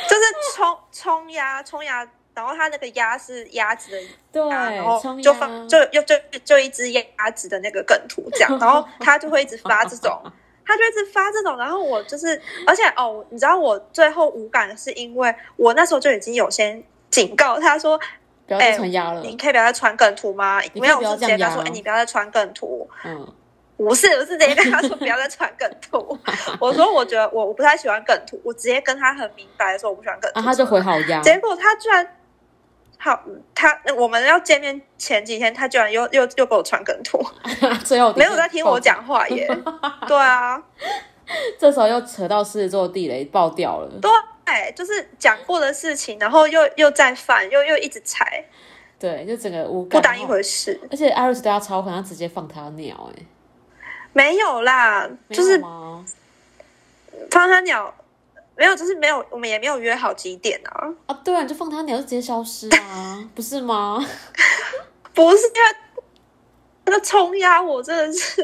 [0.08, 0.22] 就是
[0.56, 3.98] 冲冲鸭，冲鸭，然后它那个鸭是鸭子的
[4.32, 6.14] 对鸭，然，后就放就又就
[6.44, 10.20] 就一只鸭子的那个梗图这样， 然后他就会一直发这种，
[10.64, 17.98] 他就一直发这种，然后我就是，而且哦，你知道我最后无感是因为我那时候就已经有先警告他说，
[18.46, 20.60] 不要再传鸭了，你可以不要再传梗图吗？
[20.74, 22.88] 没有，我是直接跟他说，哎，你不要再传梗图。
[23.04, 23.34] 嗯，
[23.76, 26.16] 不是，我是直接跟他说不要再传梗图。
[26.60, 30.38] 我说我觉得我我不太喜欢梗图，我直接跟他很明白的说我不喜欢梗图。
[30.38, 32.06] 啊，他就回好鸭，结果他居然
[33.02, 33.18] 好，
[33.54, 37.18] 他我们要见面前几天，他居然又又又给我传梗图，
[37.82, 39.48] 最后没有在听我，讲话耶。
[40.06, 40.62] 对啊，
[41.58, 43.90] 这时候又扯到狮子座地雷爆掉了，
[44.44, 48.44] 对，就是讲过的事情，然后又又再犯，又又一直踩，
[48.98, 50.78] 对，就整个无感，不当一回事。
[50.90, 53.22] 而且艾瑞斯对他超狠，他直接放他鸟、哎，
[54.12, 55.58] 没有啦，有就是？
[57.30, 57.94] 放他鸟，
[58.60, 60.86] 没有，就是没有，我们也没有约好几点啊。
[61.06, 63.98] 啊，对啊，你就放他鸟就直接消失啊， 不是吗？
[65.14, 66.40] 不是因为
[66.84, 68.42] 那个冲压，我真的是，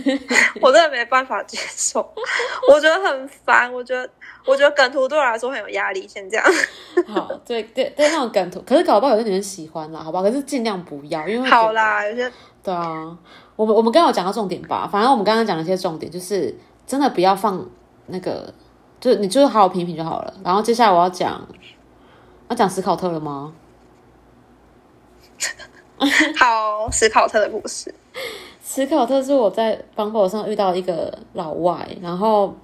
[0.60, 2.00] 我真的没办法接受，
[2.70, 3.72] 我觉得很烦。
[3.72, 4.10] 我觉得，
[4.44, 6.06] 我觉得梗图对我来说很有压力。
[6.06, 6.44] 先这样，
[7.06, 10.20] 好，对对对，那种梗图，可是搞不好有些女生喜欢啦，好吧？
[10.20, 12.30] 可是尽量不要，因为好，啦，有些
[12.62, 13.16] 对啊，
[13.56, 14.86] 我们我们刚刚有讲到重点吧？
[14.92, 16.54] 反正我们刚刚讲了一些重点，就是
[16.86, 17.66] 真的不要放
[18.06, 18.52] 那个，
[19.00, 20.34] 就你就是好好品品就好了。
[20.42, 21.40] 然后接下来我要讲，
[22.48, 23.52] 要讲史考特了吗？
[26.38, 27.94] 好史考特的故事。
[28.64, 32.54] 史史考特是我在 Bumble 上遇到一个老外，然后，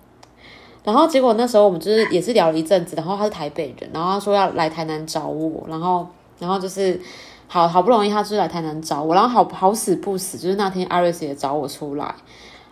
[0.85, 6.07] 然后结果那时候我们就是也是聊了一阵子，然后他是台北人，然后他说要来台南找我，然后，
[6.39, 7.01] 然后就是
[7.49, 12.15] 好好不容易他就是来台南找我，然后好好死不死，就是那天 Iris 也找我出来，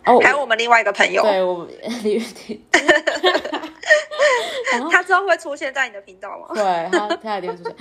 [0.05, 1.69] 然后还有我们另外一个朋友，对我们
[2.03, 2.61] 李玉婷，
[4.91, 6.47] 他之后会出现在你的频道吗？
[6.55, 7.75] 对他，他一定会出现。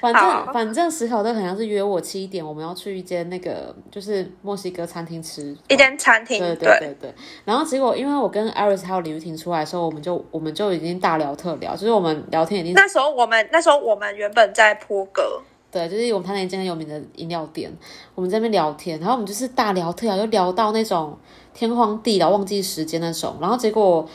[0.00, 6.38] 反正反正史考特好像是约我七点，我们要去一间那个就是墨西哥餐厅吃一间餐厅。
[6.38, 7.14] 对对对对。
[7.44, 17.70] 然后结果因为我跟 Iris 还有李玉婷出来的时候，我们就我们就已经大聊特聊，就是我们聊天已经那时候我们那时候我们原本在坡格，对，就是我们他那间很有名的饮料店，
[18.14, 21.18] 我们在那边聊天，然后我们就是大聊特聊，就聊到那种
[21.56, 24.08] 天荒地老、忘记时间那种，然后结果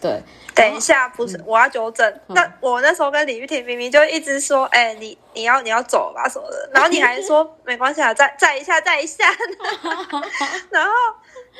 [0.00, 0.20] 对。
[0.52, 2.20] 等一下，不是，我要纠正。
[2.26, 9.24] 那我那时候跟李玉婷明明就一直说，哎，你你要你要走吧什么的， 然后你还说没关系啊，再再一下再一下。
[10.68, 10.92] 然后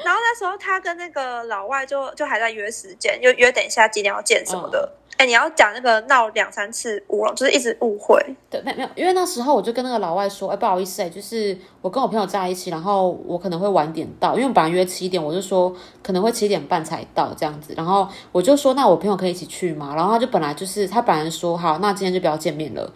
[0.04, 4.92] 然后那时候他跟那个老外就就还在约时间，就约等一下几点要见什么的。
[5.20, 8.18] 哎，你要讲那个闹两三次乌龙，就是一直误会。
[8.48, 15.70] 对，没没有，因为那时候我就跟那个老外说，哎，不好意思，哎，就是我跟我朋友在一起，然后我可能会晚点到，因为本来约七点，我就说
[16.02, 19.94] 可能会七点半才到这样子，然后我就说那我朋友可以一起去嘛？
[19.94, 22.90] 然后他就本来就是他本来说好，那今天就不要见面了。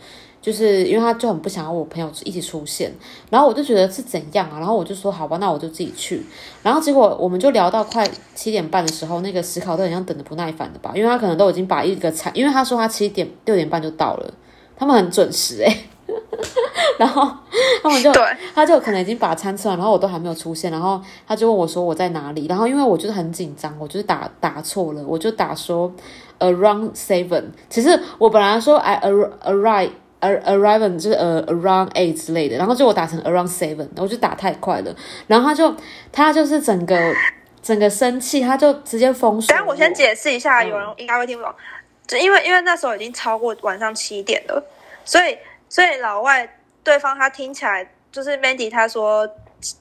[0.45, 2.93] 就是因为他就很不想要我朋友一起出现，
[3.31, 6.23] 然后我就觉得是怎样啊，然后我就说好吧，那我就自己去。
[6.63, 14.35] 然后结果我们就聊到快七点半的时候，那个史考特好像等的不耐烦了吧，因为他可能都已经把一个餐，因为他说他七点六点半就到了，
[14.77, 15.75] 他们很准时哎。
[16.99, 17.27] 然后
[17.83, 18.13] 他们就
[18.55, 25.91] 他就可能已经把餐吃完，然后我都还没有出现，然后他就问我说我在哪里，然后因为我就是很紧张，我就是打打错了，我就打说
[26.41, 29.91] around seven，其实我本来说 I arrive。
[30.27, 34.95] Arrive 就是呃 around eight 之类的，然后就我打成 around seven，我就打太快了，
[35.27, 35.75] 然后他就
[36.13, 36.97] 他就是整个
[37.63, 39.49] 整个生气，他就直接封锁。
[39.49, 41.55] 等下我先解释一下，有人应该会听不懂，
[42.07, 44.65] 就因为因为那时候已经超过晚上七点了，
[45.05, 45.37] 所以
[45.69, 46.49] 所以老外
[46.83, 49.29] 对方他听起来就是 Mandy 他说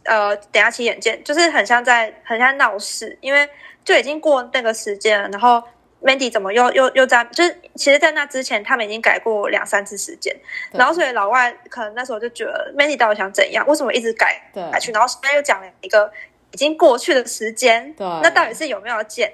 [0.05, 3.47] 呃等下七点见，就是很像在很像闹事，因为
[3.83, 5.63] 就已经过那个时间了，然后。
[6.03, 7.23] Mandy 怎么又又又在？
[7.25, 10.35] 就是其实，在那之前，他们已经改过两三次时间，
[10.71, 13.65] 然后所以老外可能那时候就觉得 Mandy 到底想怎样？
[13.67, 14.91] 为什么一直改改去？
[14.91, 16.11] 然后现在又讲了一个
[16.51, 19.31] 已经过去的时间，那到底是有没有见？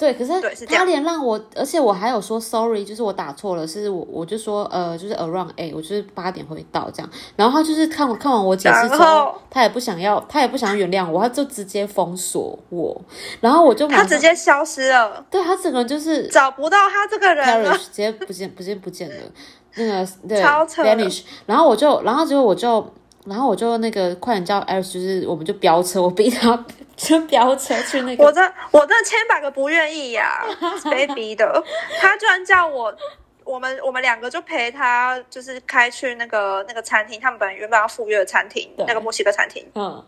[0.00, 0.32] 对，可是
[0.64, 7.10] 他连让我，而且我还有说 sorry，就是我打错了，是我我就说呃，就是 around eight，我就是八点会到这样。
[7.36, 12.98] 然后他就是看我看完我解释之后，他也不想要，他也不想原谅我，他就直接封锁我。
[13.42, 19.16] 然后我就他直接消失了，对他整个人就是找不到他这个人了，直接不见不见不见了。
[19.74, 22.90] 那个对 vanish，然后我就然后结果我就。
[23.26, 26.64] 然后我就那个快点叫 Alice，就是我们就飙车，我逼他
[26.96, 28.24] 就飙车去那个。
[28.24, 30.44] 我这我这千百个不愿意呀，
[30.90, 31.62] 被逼的。
[32.00, 32.94] 他居然叫我，
[33.44, 39.66] 我们我们两个就陪他，就是开去那个那个餐厅，他们本来原本要赴约的餐厅，那个墨西哥餐厅。
[39.74, 40.02] 嗯。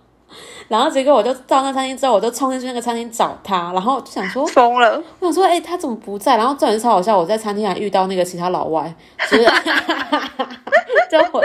[0.68, 5.02] 然后结果我就到那餐厅之后，我就冲进去那个餐厅找他，然后就想说疯了。
[5.18, 6.36] 我想说，哎，他怎么不在？
[6.36, 8.94] 然后这人超好笑，我在餐厅还遇到那个其他老外，
[9.30, 9.44] 就是，
[11.10, 11.42] 就我，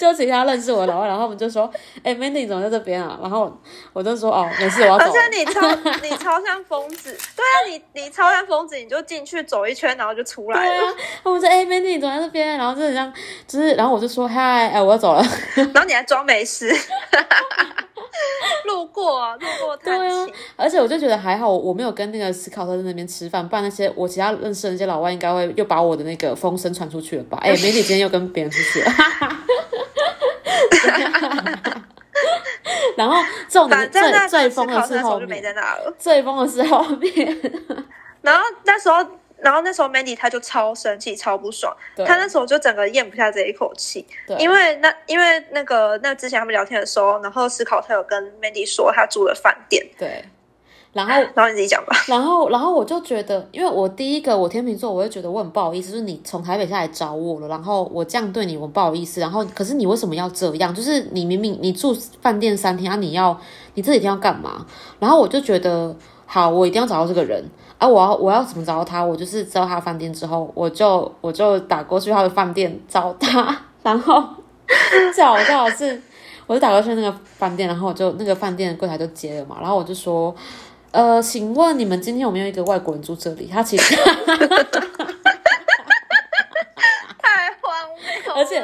[0.00, 1.70] 就其他认识我的老外，然后我们就说，
[2.02, 3.18] 哎，Mandy 怎么在这边啊？
[3.20, 3.52] 然后
[3.92, 5.04] 我就说，哦，没事，我要走。
[5.04, 5.60] 而且你超
[6.02, 10.82] 你超像疯子，对啊，你你超像疯子，你就进去走一圈，然后就出来了。
[11.24, 12.56] 我们说，哎，Mandy 怎么在这边？
[12.56, 13.12] 然后就很像，
[13.46, 15.24] 就是，然后我就说，嗨，哎，我要走了。
[15.56, 16.72] 然后你还装没事。
[18.66, 27.38] 路过，路过探亲，而且我就觉得还好，我没有跟那个斯考特在那边吃饭，不然那些我其他认识的那些老外应该会又把我的那个风声传出去了吧？
[27.42, 28.92] 哎，梅姐今天又跟别人出去了，
[32.96, 33.16] 然后
[33.48, 37.52] 这种最最疯的时候就没在那了，最疯的是后面，
[38.20, 39.04] 然后那时候。
[39.42, 41.76] 然后那时候 Mandy 他就超生气、超不爽，
[42.06, 44.06] 他那时候就整个咽不下这一口气，
[44.38, 50.24] 因为那因为那个那之前他们聊天的时候，然后思考他有跟 Mandy 说他住的饭店，对，
[50.92, 60.72] 然后 然后你自己讲吧，然后然后我就觉得，因为我第一个我天秤座，我就觉得我很不好意思，就是你从台北下来找我了，然后我这样对你我不好意思，然后可是你为什么要这样？
[60.72, 63.36] 就是你明明你住饭店三天啊，你要
[63.74, 64.64] 你这几天要干嘛？
[65.00, 67.44] 然后我就觉得好，我一定要找到这个人。
[67.82, 67.88] 啊！
[67.88, 69.04] 我要我要怎么找到他？
[69.04, 74.22] 我就是知道他饭店之后，我就我就打过去他的饭店找他，然后
[75.12, 76.00] 最好笑的是，
[76.46, 80.32] 我就打过去那个饭店，然后我就那个饭店的柜台就接了嘛，然后我就说，
[80.92, 83.48] 呃，请问你们今天有没有一个外国人住这里？
[83.52, 83.96] 他其实。
[88.34, 88.56] 而且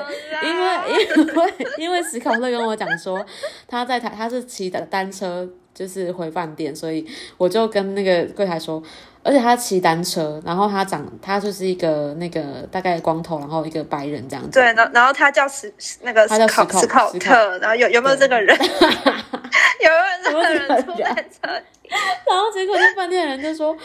[0.42, 0.78] 因为
[1.28, 3.24] 因为因为史考特跟我讲说
[3.68, 5.46] 他在台他是骑的单车
[5.78, 7.06] 就是回饭店，所以
[7.36, 8.82] 我就跟那个柜台说，
[9.22, 14.50] 而且他骑单车，然后他长他就是一个那个大概光头，然后一个白人这样子。
[14.58, 15.72] 对，然然后他叫史
[16.02, 18.58] 那个他叫考史考史考特，然后有 有没有这个人？
[18.58, 21.64] 有没有这个人出有没有这个人在这里？
[22.26, 23.76] 然后结果那饭店的人就说。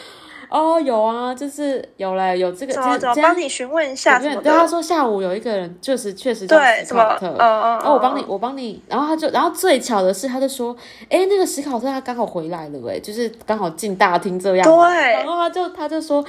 [0.54, 4.64] 哦，有啊，就是有嘞，有这个，怎么怎么今天帮你询问一下什么对，他？
[4.64, 10.74] 说下午有一个人，就是确实叫史对什么考特，嗯嗯然后我帮你嗯，我帮你，然后他就，然后最巧的是，他就说，
[11.10, 16.24] 哎，那个史考特他刚好回来了，哎，就是刚好进大厅这样，对然后他就他就说，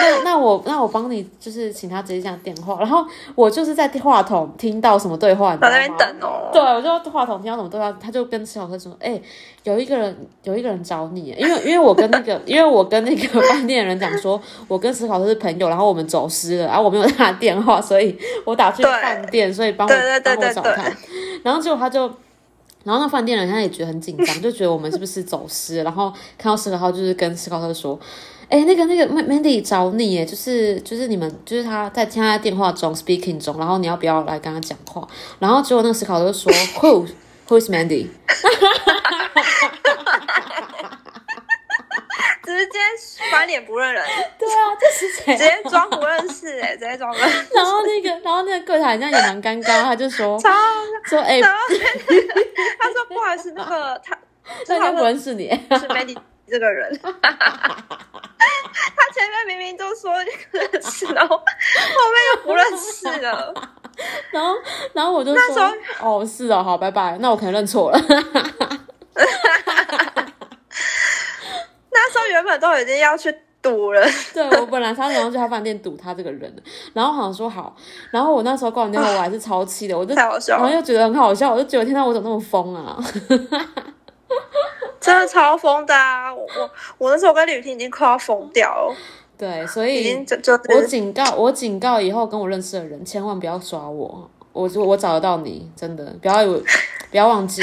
[0.00, 3.04] 那那我那我帮你，就是请他直接这样电话，然后
[3.34, 5.96] 我就是在话筒听到什么对话，在那边？
[5.98, 6.48] 等哦。
[6.50, 9.20] 对，我就话筒听到什么对话，他就跟史考特说：“哎、
[9.64, 19.92] 有一个人，有一个人找你，因为因为我跟那个，因为我跟那个 饭店的人讲说，我跟史考特是朋友，然后我们走失了，然后我没有他的电话，所以我打去饭店，所以帮我
[20.22, 20.84] 帮我找他，
[21.42, 22.10] 然后结果他就。”
[22.86, 27.98] 然后那饭店人他也觉得很紧张，就觉得我们是不是走失，然后看到史考特就是跟史考特说
[28.48, 35.04] ：“哎，那个那个 Mandy 找你耶，就是就是你们就是他在听他电话中 speaking 中，然后你要不要来跟他讲话？”
[35.40, 37.08] 然后结果那个史考特就说：“Who
[37.48, 38.06] Who is Mandy？”
[42.46, 42.78] 直接
[43.30, 44.02] 翻脸不认人，
[44.38, 45.42] 对啊，这是谁直？
[45.44, 47.48] 接装不认识哎，直接装不认识。
[47.54, 50.50] 然后那个然后那个柜台好像也蛮尴尬，他就说超
[51.04, 51.58] 说：“哎，然后
[52.78, 54.16] 他说不好意思，那个 他
[54.68, 56.16] 那就不认识你。”是 Mandy
[56.48, 57.10] 这个人， 他
[59.12, 63.52] 前面明明就说认识，然后后面又不认识了。
[64.30, 64.54] 然后
[64.92, 67.16] 然后我就那时说：“哦，是哦，好，拜拜。
[67.18, 67.98] 那我可能认错了。
[71.96, 77.74] ”那时候原本都已经要去赌了，对我本来差点要去他饭店堵他这个人的，然后好像说好，
[78.10, 80.56] 然后我那时候挂完电话我还是超气的，我就太好笑。
[80.56, 82.96] 了，然后又觉得很好笑，我就觉得天呐，我怎么那么疯啊？
[85.00, 86.34] 真的超疯的啊！
[86.34, 88.94] 我我我那时候跟吕婷已经快要疯掉了，
[89.38, 90.26] 对，所以
[90.68, 96.60] 我警告我警告以后跟我认识的人，千万不要耍我，我我我找得到你，真的不要以为
[97.10, 97.62] 不要忘记，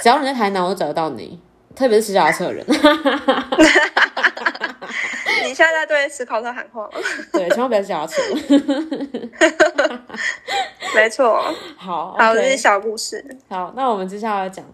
[0.00, 1.40] 只要你在台南，我就找得到你，
[1.76, 2.64] 特别是骑脚踏车的人，
[5.44, 6.90] 你现在在对思考车喊话吗？
[7.32, 8.22] 对，千万不要骑脚踏车。
[10.94, 11.38] 没错，
[11.76, 13.22] 好好，这是小故事。
[13.50, 14.64] 好，那我们接下来讲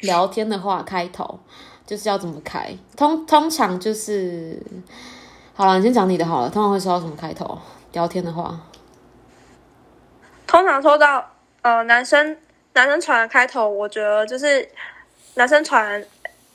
[0.00, 1.40] 聊天的话，开头
[1.86, 4.60] 就是要怎么开，通通常就是，
[5.54, 7.58] 好了，你先讲你的好了，通常会说到什么开头？
[7.92, 8.60] 聊天的话，
[10.46, 11.30] 通常说到
[11.62, 12.36] 呃男生
[12.74, 14.68] 男生传的开头，我觉得就是
[15.36, 16.04] 男生传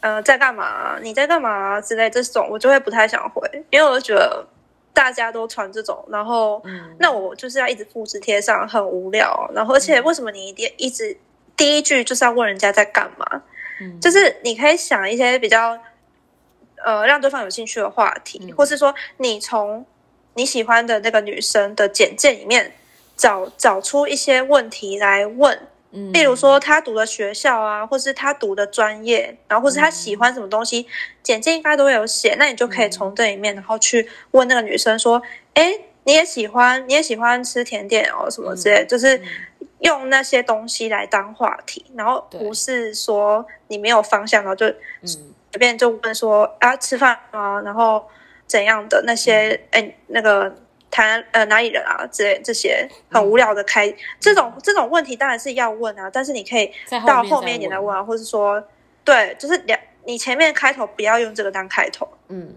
[0.02, 4.46] 呃在干嘛，你在干嘛之类这种，我就会不太想回，因为我就觉得
[4.94, 6.96] 大家都传这种，然后、嗯。
[7.00, 9.50] 那我就是要一直复制贴上，很无聊。
[9.56, 11.18] 然后而且为什么你一定一直
[11.56, 13.44] 第一句就是要问人家在干嘛？
[13.80, 14.00] 嗯。
[14.00, 15.80] 就是你可以想一些比较
[16.84, 18.56] 呃让对方有兴趣的话题，嗯。
[18.56, 19.86] 或是说你从
[20.34, 22.74] 你喜欢的那个女生的简介里面
[23.16, 30.88] 找找出一些问题来问，嗯，例如说他读的学校啊，或是他读的专业，然后或是他喜欢什么东西，
[31.22, 35.22] 简介应该都会有写，那你就可以从这里面，然后去问那个女生说，
[35.54, 35.74] 哎，
[36.04, 39.22] 你也喜欢，你也喜欢吃甜点哦，什么之类，就是
[39.80, 44.68] 用那些东西来当话题，然后不是说你没有方向，然后就
[45.02, 45.28] 嗯。
[45.54, 47.60] 随便就问说啊吃饭啊？
[47.60, 48.08] 然后
[48.48, 49.84] 怎样的那些嗯。
[49.84, 50.56] 哎、那个
[50.92, 56.70] 谈呃哪里人啊之类这些嗯很无聊的开、这种这种问题当然是要问啊，但是你可以
[57.08, 57.96] 到后后面再面一点来问。
[57.96, 58.62] 啊，或是说
[59.04, 62.54] 对，就是两你前面开头不要用这个当开头，嗯，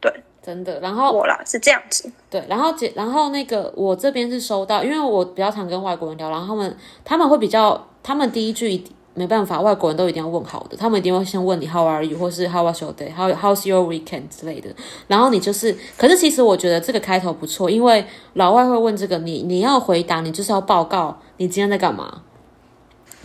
[0.00, 0.12] 对，
[0.42, 0.80] 真的。
[0.80, 14.68] 然后我啦是这样子，对，然后姐，然后那个我这边是收到，因为我比较常跟外国人聊，然后他们他们会比较，他们第一句没办法，外国人都一定要问好的，他们一定会先问你 How are you，或是 How was your day，How How's your weekend 之类的。
[15.06, 18.04] 然后你就是，可是其实我觉得这个开头不错，因为
[18.34, 22.22] 老外会问这个，你你要回答，你就是要报告你今天在干嘛。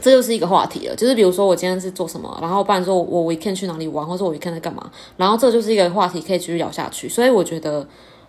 [0.01, 7.09] 这就是一个话题了，就是比如说我今天是做什么，然后不然说我我 weekend 去哪里玩，或者我 weekend 在干嘛，然后这就是一个话题可以继续聊下去。
[7.09, 7.85] 所以我觉得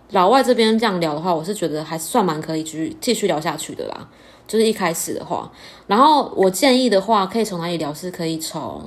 [0.09, 4.09] 老外这边这样聊的话，我是觉得还算蛮可以继续继续聊下去的啦。
[4.51, 5.49] 就是一开始的话，
[5.87, 7.93] 然后我建议的话，可以从哪里聊？
[7.93, 8.83] 是可以从，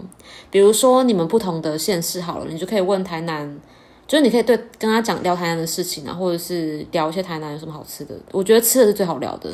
[0.50, 3.58] 比如说你们不同的县市好了，你就可以问台南，
[4.06, 8.14] 就是你可以对跟他讲聊台南的事情啊，或者是聊一些台南有什么好吃的。
[8.30, 9.48] 我觉得吃的是最好聊的，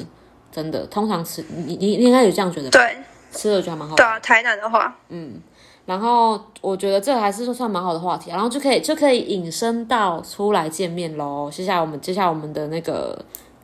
[0.51, 0.85] 真的。
[0.87, 2.81] 通常吃，你你你应该有这样觉得吧？
[2.81, 2.97] 对
[3.31, 5.41] 吃的我觉得还蛮好对啊，台南的话，嗯
[5.87, 11.49] 然后我觉得这还是算蛮好的话题，然后就可以就可以引申到出来见面喽。
[11.53, 13.17] 接下来我们接下来我们的那个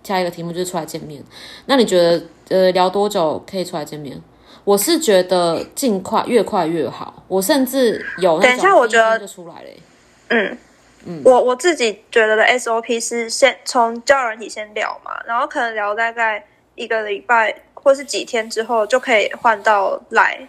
[0.07, 1.23] 下一个题目就是出来见面。
[1.67, 4.21] 那你觉得呃聊多久可以出来见面？
[4.65, 7.23] 我是觉得尽快，越快越好。
[7.29, 9.79] 我甚至有等一下我觉得就出来了欸、
[10.29, 10.59] 嗯
[11.05, 16.45] 嗯，我我自己觉得的 SOP 是先从交友软体先聊嘛，然后可能聊大概
[16.75, 20.49] 一个礼拜或是几天之后就可以换到 Line，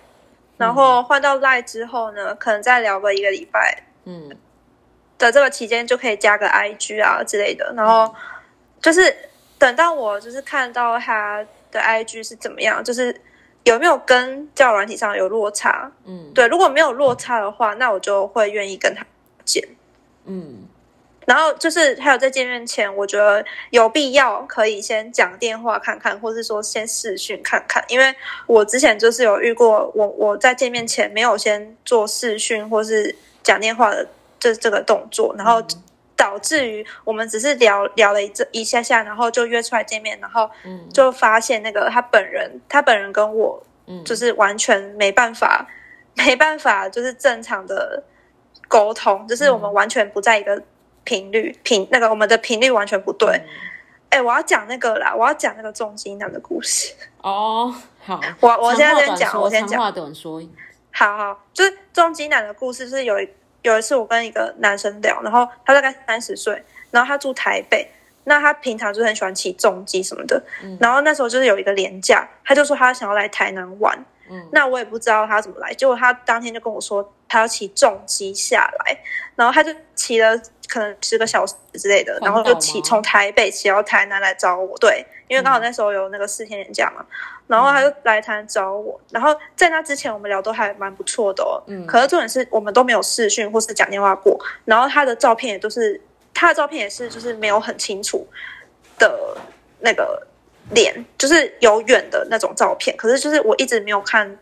[0.57, 4.35] 然后换到 Line 之后呢，可能再聊个一个礼拜嗯
[5.19, 8.11] 的这个期间就可以加个 IG 啊之类的，然后
[8.81, 9.15] 就是
[9.57, 13.19] 等到我就是看到他的 IG 是怎么样，就是
[13.63, 16.31] 有没有跟交友软体上有落差，嗯。
[16.33, 19.05] 对，如果没有落差的话，那我就会愿意跟他
[19.43, 19.67] 见。
[20.25, 20.67] 嗯。
[21.25, 34.07] 然后就是还有在见面前，我觉得有必要可以先讲电话看看，或是说先视讯看看，因为我之前就是有遇过，我我在见面前没有先做视讯或是讲电话的
[34.39, 35.61] 这这个动作，然后
[36.17, 45.65] 导致于我们只是聊聊了一这一下下，然后就约出来见面，然后嗯就发现那个他本人，他本人跟我嗯，就是完全没办法，
[46.15, 48.03] 没办法，就是正常的
[48.67, 50.61] 沟通，就是我们完全不在一个
[51.03, 53.29] 频率频那个我们的频率完全不对。
[53.29, 53.47] 嗯
[54.09, 56.93] 哎、我要讲那个啦，我要讲那个重金男的故事。
[57.21, 59.71] 哦，好，我我现在先讲，我先讲。
[59.71, 60.41] 长话短说，
[60.91, 63.29] 好好，就是重金男的故事，是有一
[63.61, 67.89] 有一次我跟一个男生聊，然后他大概三十岁，然后他住台北。
[68.29, 70.77] 那他平常就是很喜欢骑重机什么的，嗯。
[70.81, 73.97] 然后那时候就是有一个廉假，他就说他想要来台南玩，
[74.29, 74.45] 嗯。
[74.51, 78.97] 那我也不知道他怎么来，结果他当天就跟我说他要骑重机下来，
[79.37, 80.37] 然后他就骑了
[80.67, 87.05] 可能十个小时之类的，然后就骑从台北骑到台南来找我，对，因为刚好那时候有那个四天年假嘛，
[87.47, 91.85] 然后他就来台南找我，然后在那之前我们聊都还蛮不错的哦，嗯。
[91.85, 95.99] 可是重点是我们都没有视讯或是讲电话过，然后他的照片也都是
[96.33, 98.25] 他的照片也是就是没有很清楚
[98.97, 99.37] 的
[99.79, 100.25] 那个
[100.71, 104.37] 脸，就是有远的那种照片，可是就是我一直没有看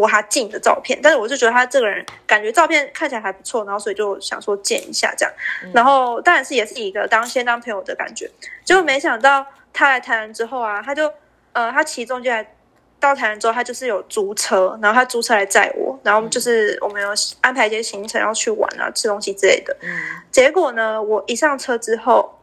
[0.00, 5.34] 过他近的照片，但是我就觉得他这个人感觉照片看起来还不错，然后所以就想说见一下这样，
[5.74, 8.30] 然后当然是也是一个当先当朋友的感觉，
[8.64, 11.12] 结果没想到他来台南之后啊，他就
[11.52, 12.52] 呃他其中就来。
[12.98, 17.10] 到台南之后，他就是有租车，然后他租车来载我，然后就是我们有
[17.42, 19.76] 安排一些行程要去玩啊、吃东西之类的。
[19.82, 19.88] 嗯
[20.32, 22.38] 结果呢，我一上车之后，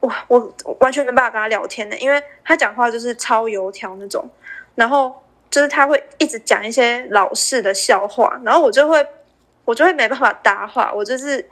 [0.00, 4.26] 哇，我我完全没办法跟他聊天的，因为他讲话就是超油条那种，
[4.74, 5.22] 然后
[5.52, 9.06] 就是他会一直讲一些老式的笑话，然后我就会
[9.66, 11.46] 我就会没办法搭话，我就是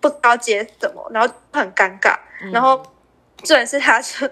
[0.00, 2.50] 不知道接什么，然后很尴尬，嗯。
[2.50, 2.76] 然后
[3.44, 4.28] 重点是他就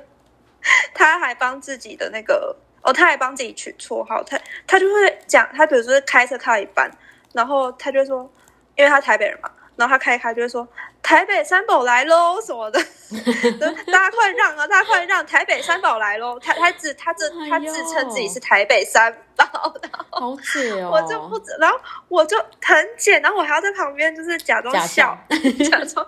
[0.92, 6.90] 他还帮自己的那个哦，他还帮自己取绰号，他他就会讲，他比如说开车开到一半，
[7.32, 8.28] 然后他就会说，
[8.74, 10.66] 因为他台北人嘛，然后他开一开就会说
[11.02, 12.80] 台北三宝来喽什么的，
[13.90, 19.46] 大家快让啊，大家快让，台北三宝来喽，他他自他自他自称自己是台北三宝，
[19.82, 21.78] 然后好解哦，我就不知，然后
[22.08, 25.18] 我就很简，然后我还要在旁边就是假装假笑，
[25.68, 26.06] 假装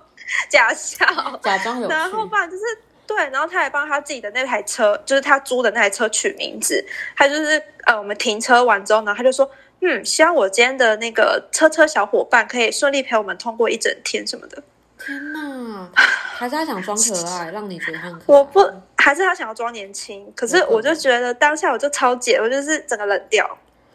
[0.48, 1.06] 假笑，
[1.42, 2.62] 假装有，然后不然就是
[3.06, 6.82] 对，然后他还帮他自己的那台车，就是他租的那台车取名字。
[7.16, 14.62] 他就是呃，我们停车完之后呢，他就说，嗯，希望我今天的那个车车小伙伴可以顺利陪我们通过一整天什么的。
[15.04, 18.38] 天哪， 还是他想装可爱，让你觉得他很可爱？
[18.38, 18.60] 我不，
[18.96, 23.46] 还是他想要装年轻，可是我就觉得当下我就超解，我就是整个冷掉，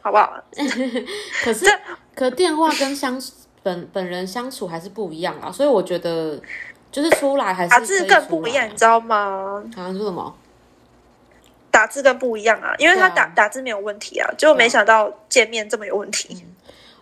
[0.02, 0.42] 好不好？
[1.44, 1.72] 可是这
[2.16, 3.22] 可电话跟相
[3.64, 6.40] 本本人相处还是不一样啊，所以我觉得
[6.92, 9.64] 就是出来还是打字更不一样，你知道吗？
[9.76, 10.36] 好像说什么？
[11.72, 16.46] 打字更不一样啊，因为他打、打字没有问题啊，结果没想到见面这么有问题。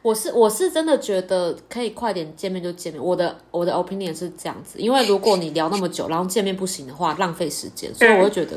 [0.08, 8.56] 我是我是真的觉得可以快点见面就见面，我的我的 opinion 是这样子，因为如果你聊那么久，然后见面不行的话，浪费时间，所以我会觉得，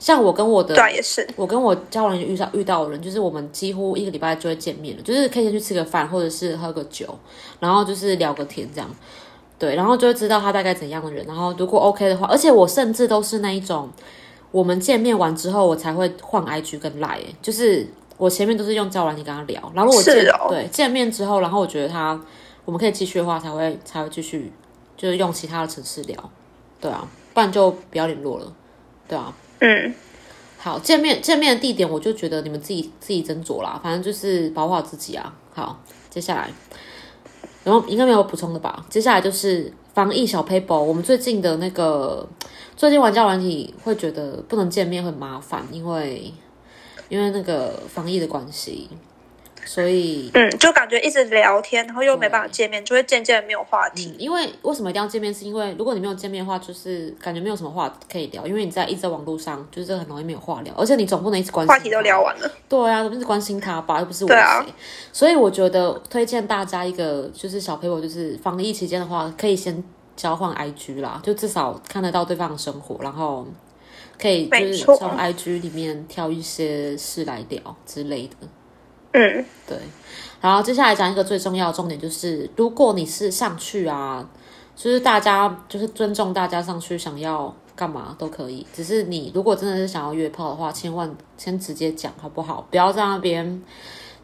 [0.00, 7.06] 像我跟我的也是，我跟我交往遇到遇到的人，就是我们几乎一个礼拜就会见面了，就是可以先去吃个饭，或者是喝个酒，
[7.60, 8.90] 然后就是聊个天这样。
[9.60, 13.88] 对，然后就会知道他大概怎样的人，然后如果 OK 的话，而且我甚至都是那一种，
[14.50, 17.86] 我们见面完之后，我才会换 IG 跟 Line，欸就是
[18.20, 22.20] 我前面都是用交友软件跟他聊，然后我见、哦对见面之后，然后我觉得他
[22.66, 24.52] 我们可以继续的话，才会才会继续
[24.94, 26.30] 就是用其他的城市聊，
[26.78, 28.52] 对啊，不然就不要联络了，
[29.08, 29.32] 对啊。
[29.60, 29.94] 嗯，
[30.58, 35.34] 好，见面见面的地点，我就觉得你们自己自己斟酌啦，反正就是保护好自己啊。
[35.54, 36.50] 好，接下来，
[37.64, 38.84] 然后应该没有补充的吧？
[38.90, 42.28] 接下来就是防疫小 paper，我们最近的那个
[42.76, 46.32] 最近玩家软体会觉得不能见面会很麻烦，因为
[47.10, 48.88] 因为那个防疫的关系。
[49.62, 54.06] 所以嗯，就感觉一直聊天，然后又没办法见面，就会渐渐没有话题。
[54.08, 55.32] 嗯，因为为什么一定要见面？
[55.32, 62.50] 是因为如果你没有见面的话，就是感觉没有什么话可以聊，因为你在一直在网络上，就是很容易没有话聊，而且你总不能一直关心话题都聊完了。
[62.70, 64.64] 对啊，都是关心他吧，又不是我对啊。
[65.12, 69.84] 所以我觉得推荐大家一个就是小 paper，就是防疫期间的话，可以先
[70.16, 73.46] 交换 IG 啦，就至少看得到对方的生活，然后
[74.20, 78.36] 可以就是从 IG 里面挑一些事来聊之类的。
[79.12, 79.76] 嗯，对，
[80.40, 84.28] 然后接下来讲一个最重要的重点，就是如果你是上去啊，
[84.76, 92.64] 就是大家就是尊重大家上去想要干嘛都可以，只是你如果真的是想要约炮的话，千万先直接讲好不好？
[92.70, 93.62] 不要在那边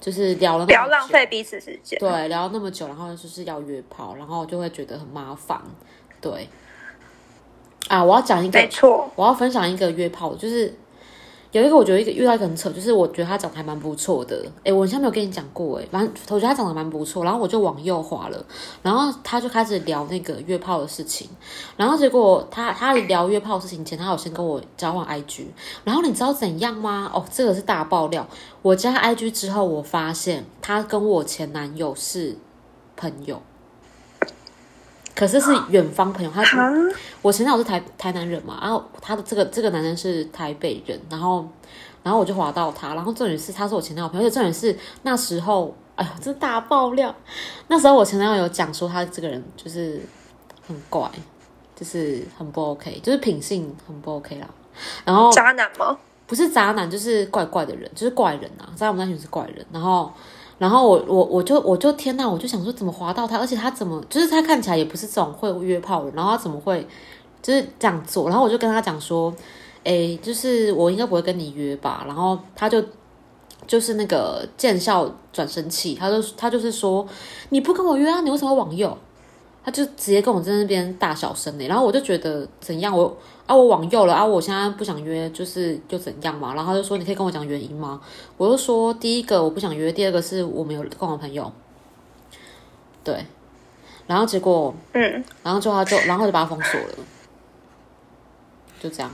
[0.00, 1.98] 就是聊了不要浪费彼此时间。
[1.98, 5.60] 对，聊那么久，然后就是要约炮，然后就会觉得很麻烦。
[6.20, 6.48] 对，
[7.88, 10.74] 啊，我要讲一个没，错，我要分享一个约炮，就是
[11.52, 14.44] 有一个我觉得一个遇到一个很扯，就是我觉得他长得还蛮不错的。
[14.64, 18.44] 诶，我好像没有跟你讲过，诶，反正我觉得他长得蛮不错，然后我就往右滑了，
[18.82, 21.28] 然后他就开始聊那个约炮的事情，
[21.76, 25.44] 然后结果他他聊约炮的事情前，他有先跟我交换 IG，
[25.84, 27.10] 然后你知道怎样吗？
[27.14, 28.26] 哦，这个是大爆料，
[28.62, 32.36] 我加 IG 之后，我发现他跟我前男友是
[32.96, 33.40] 朋友。
[35.16, 36.70] 可是是远方朋友，他啊，
[37.22, 41.48] 我前男友是台台南人嘛，然后他的这个这个男生是台北人，然后
[42.02, 47.12] 然后我就划到他，然后重点是他是我前男友朋友，而且重点是那时候，哎呀，这大爆料，
[47.68, 50.00] 那时候我前男友有讲说他这个人就是
[50.68, 51.10] 很怪，
[51.74, 54.46] 就是很不 OK，就是品性很不 OK 啦，
[55.04, 55.96] 然后渣男吗？
[56.28, 59.64] 不是渣男，就是怪怪的人，就是怪人啊，在我们那群是怪人。
[59.72, 60.12] 然后，
[60.58, 66.86] 然后我我我就我就天呐，我就想说怎么滑到他，而且他怎么就是他看起来也不是这种会约炮的，然后他怎么会
[67.42, 68.28] 就是这样做？
[68.28, 69.34] 然后我就跟他讲说，
[69.84, 72.04] 诶，就是我应该不会跟你约吧。
[72.06, 72.82] 然后他就
[73.66, 77.06] 就是那个见笑转生气，他就他就是说
[77.50, 78.96] 你不跟我约啊，你为什么往右？
[79.64, 83.16] 他就直接跟我在那边大小声的，然后我就觉得怎样，我
[83.46, 86.54] 啊我往右了啊，我现在不想约，就是又怎样嘛。
[86.54, 88.00] 然后他就说你可以跟我讲原因吗？
[88.36, 91.52] 我就说第一个我不想约，第二个是我们有共同朋友，
[93.04, 93.24] 对。
[94.08, 96.94] 然后结果，嗯，然后就他就然后就把他封锁了，
[98.80, 99.10] 就这样。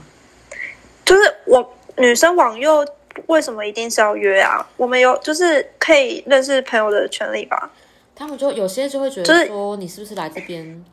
[1.03, 1.67] 就是我
[1.97, 2.85] 女生往右，
[3.25, 4.63] 为什么一定是要约啊？
[4.77, 7.71] 我们有就是可以认识朋友的权利吧？
[8.13, 10.85] 他们就有些就会觉得说你是不是来这边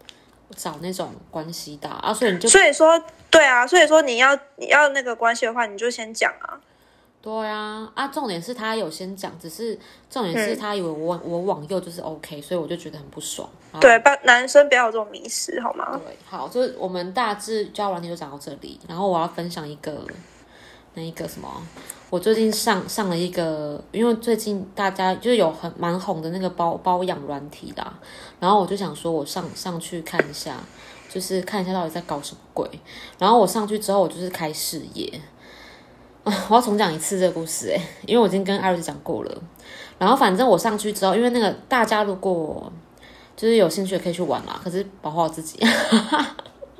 [0.56, 2.12] 找那种关系的啊？
[2.12, 6.60] 所以你就所以说，对啊，所以说你要你要那个关系的话，你就先讲啊。
[7.22, 9.78] 对啊，啊，重点是他有先讲，只是
[10.08, 13.46] 重点是他以为我、我往右就是 OK，所以我就觉得很不爽。
[13.78, 16.00] 对，不，男生不要有这种迷失，好吗？
[16.02, 20.02] 对，好，就是我们大致交往你就讲到这里，然后我要分享一个
[20.94, 21.48] 那一个什么，
[22.10, 27.98] 我最近上上了一个，因为最近大家就有很蛮红的那个包包养软体啦，
[28.38, 30.56] 然后我就想说我上上去看一下，
[31.08, 32.68] 就是看一下到底在搞什么鬼，
[33.18, 35.20] 然后我上去之后我就是开视野。
[36.50, 39.42] 我要重讲一次这个故事诶、因为我已经跟艾瑞斯讲过了。
[39.98, 42.70] 然后反正我上去之后，因为那个大家如果
[43.34, 45.58] 就是有兴趣可以去玩嘛，可是保护好自己。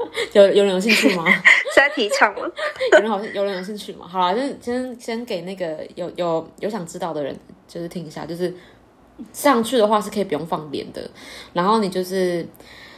[0.33, 1.25] 有有人有兴趣吗？
[1.31, 2.41] 是在提倡吗？
[2.93, 4.07] 有人好像有人有兴趣吗？
[4.09, 7.37] 好啦，就是先先给那个有有有想知道的人，
[7.69, 8.55] 就是听一下，就是
[9.33, 11.11] 上去的话是可以不用放脸的，
[11.53, 12.47] 然后你就是。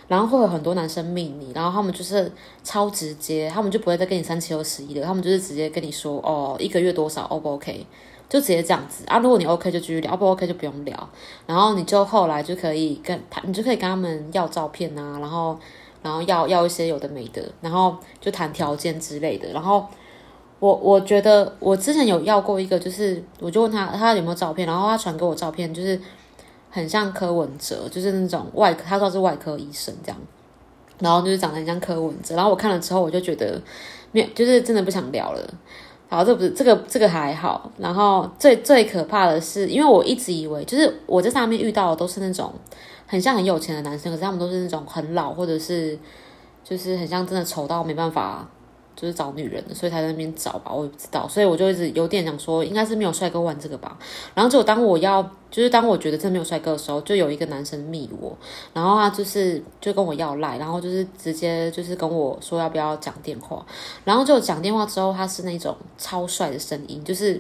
[0.08, 2.30] 然后会有很多男生密你，然后他们就是
[2.62, 7.86] 超直接，他们就不会再跟你三七二十一的，他们就是直接跟你说哦，一个月多少，O 不 OK？
[8.28, 9.20] 就直接这样子啊。
[9.20, 11.08] 如果你 OK 就继续聊，不 OK 就不用聊。
[11.46, 15.58] 然后你就后来就可以跟他，你就可以跟他们要照片啊，然后
[16.02, 19.48] 然后要要一些有的没的，然后就谈条件之类的。
[19.52, 19.86] 然后
[20.58, 26.00] 我我觉得我之前有要过一个，就是我就问他他有没有照片，然后他传给我照片，就是
[26.70, 30.18] 很像柯文哲，就是那种外科，他说是外科医生这样，
[30.98, 32.34] 然后就是长得很像柯文哲。
[32.34, 33.60] 然后我看了之后，我就觉得
[34.10, 35.54] 没有，就是真的不想聊了。
[36.08, 37.70] 好，这不是这个这个还好。
[37.78, 42.52] 然后最最可怕的是，因为我一直以为，就是我在上面遇到的都是那种
[43.12, 45.98] 很像很有钱的男生，可是他们都是那种很老，或者是
[46.64, 48.48] 就是很像真的丑到没办法，
[48.96, 51.28] 就是找女人，所以才在那边找吧，我也不知道。
[51.28, 53.98] 所以我就一直有点想说，应该是没有帅哥玩这个吧。
[54.34, 58.34] 然后就当我要，就是当我觉得真的没有帅哥的时候，就有一个男生密我，
[58.72, 63.62] 然后他就是就跟我要赖，然后就是直接就是跟我说要不要讲电话，
[64.04, 67.38] 然后就讲电话之后，他是那种超帅的声音，就是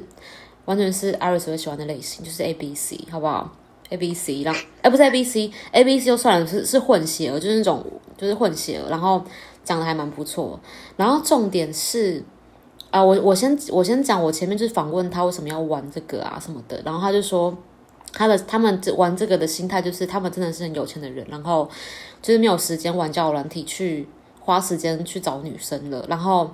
[0.66, 3.50] 完全是 Iris 会喜欢的类型，就是 A B C，好不好
[3.92, 7.84] ？A B C，然后哎不是 A B C，A B C 就算了，是是混血儿，就是那种
[8.16, 9.22] 就是混血儿，然后
[9.64, 10.58] 长得还蛮不错，
[10.96, 12.22] 然后重点是。
[12.90, 17.56] 啊，我我先我先讲，我前面就是访问他为什么要玩这个啊什么的，然后他就说，
[18.12, 21.66] 他的他们玩这个的心态就是他们真的是很有钱的人，然后
[22.20, 24.06] 就是没有时间玩交友软体去
[24.40, 26.50] 花时间去找女生了，然后。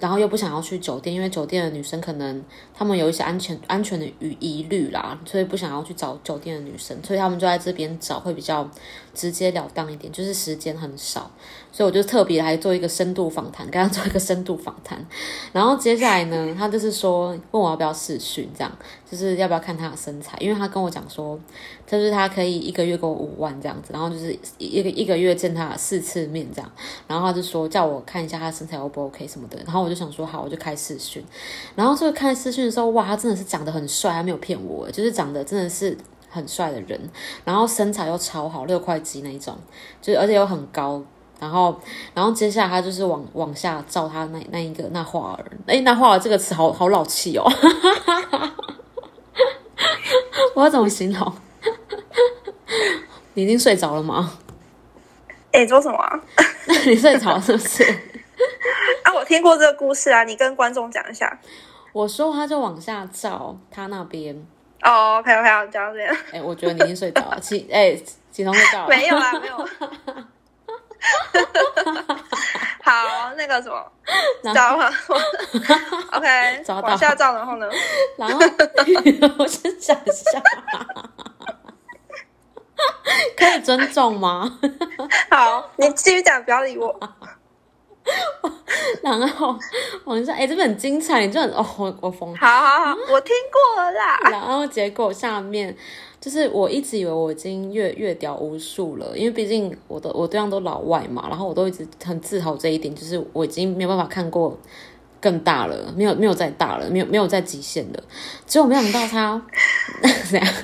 [0.00, 2.42] 然后又不想要去酒店，因为酒店的女生可能
[2.74, 8.68] 她们有一些安全安全的疑疑虑啦，所以不想要去找酒店的女生，所以他们就在这边找会比较
[9.20, 11.30] 直截了当一点，就是时间很少，
[11.70, 15.06] 所以我就特别来做一个深度访谈，跟他做一个深度访谈。
[15.52, 18.72] 然后接下来呢， 他就是说问我要不要试训，这样
[19.10, 21.38] 就是要不要看他的身材，因为他跟我讲说，
[21.86, 26.72] 就是他可以一个月给我五万这样子，然后就是一个一个月见他四次面这样，
[27.06, 29.90] 然后他就说叫我看一下他身材 O 不 OK 什么的，然后我。
[29.90, 31.20] 就想说好，我就开试训，
[31.74, 35.98] 然后这个开试训的时候，哇，他真的是长得很帅，他没有骗我，就是长得真的是
[36.30, 36.98] 很帅的人，
[37.44, 39.58] 然后身材又超好，六块肌那一种，
[40.00, 41.02] 就而且又很高，
[41.38, 41.78] 然后，
[42.14, 47.44] 然后接下来他就是往往下照他那那一个那画儿，哎，那画儿这个词好好老气哦，
[50.54, 51.32] 我要怎么形容？
[53.34, 54.38] 你已经睡着了吗？
[55.52, 55.98] 哎，做什么？
[56.86, 57.82] 你睡着是不是？
[59.02, 61.38] 啊，我听过这个故事啊，你跟观众讲一下。
[61.92, 64.46] 我说他就往下照他那边。
[64.82, 66.16] 哦，OK OK，讲到这边。
[66.32, 67.94] 哎，我觉得你已经睡着了，起 哎
[68.30, 68.86] 起床睡觉。
[68.88, 69.56] 没有啊， 没有。
[72.82, 73.92] 好，那个什么，
[74.54, 74.90] 找了。
[76.12, 77.68] OK，找下照，然后呢？
[78.16, 78.38] 然后
[79.38, 80.42] 我先讲一下。
[83.36, 84.58] 可以尊重吗？
[85.30, 86.98] 好，你继续讲，不要理我。
[89.02, 89.56] 然后
[90.04, 94.18] 我说：“哎，这边很精彩，你就很哦，我我疯。”好好好，我听过了啦。
[94.30, 95.74] 然后结果下面
[96.20, 104.58] 就是我一直以为我已经越越屌无数了，因为毕竟我的我对象都老外嘛，然后我都一直很自豪这一点，就是我已经没有办法看过
[105.20, 108.02] 更大了，没有没有再大了，没有没有再极限了。
[108.46, 109.40] 结果没想到他
[110.28, 110.54] 怎样，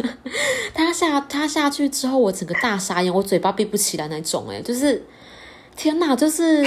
[0.74, 5.04] 他下他下去之后，我整个大傻眼，我嘴巴闭不起来那种，哎，就是
[5.76, 6.64] 天哪，就是。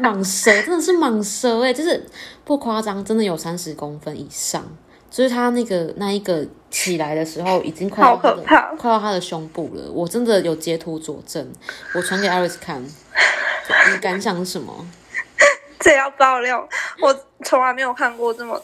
[0.00, 2.04] 蟒蛇 真的是蟒蛇哎，就是
[2.44, 4.64] 不夸张，真的有三十公分以上。
[5.10, 8.42] 就是他那个那一个起来的时候，已经快到他的
[8.78, 9.90] 快到他的胸部了。
[9.92, 11.46] 我真的有截图佐证，
[11.94, 12.82] 我传给艾瑞斯看。
[12.82, 14.86] 你感想是什么？
[15.78, 16.66] 这要爆料，
[17.00, 17.14] 我
[17.44, 18.60] 从来没有看过这么。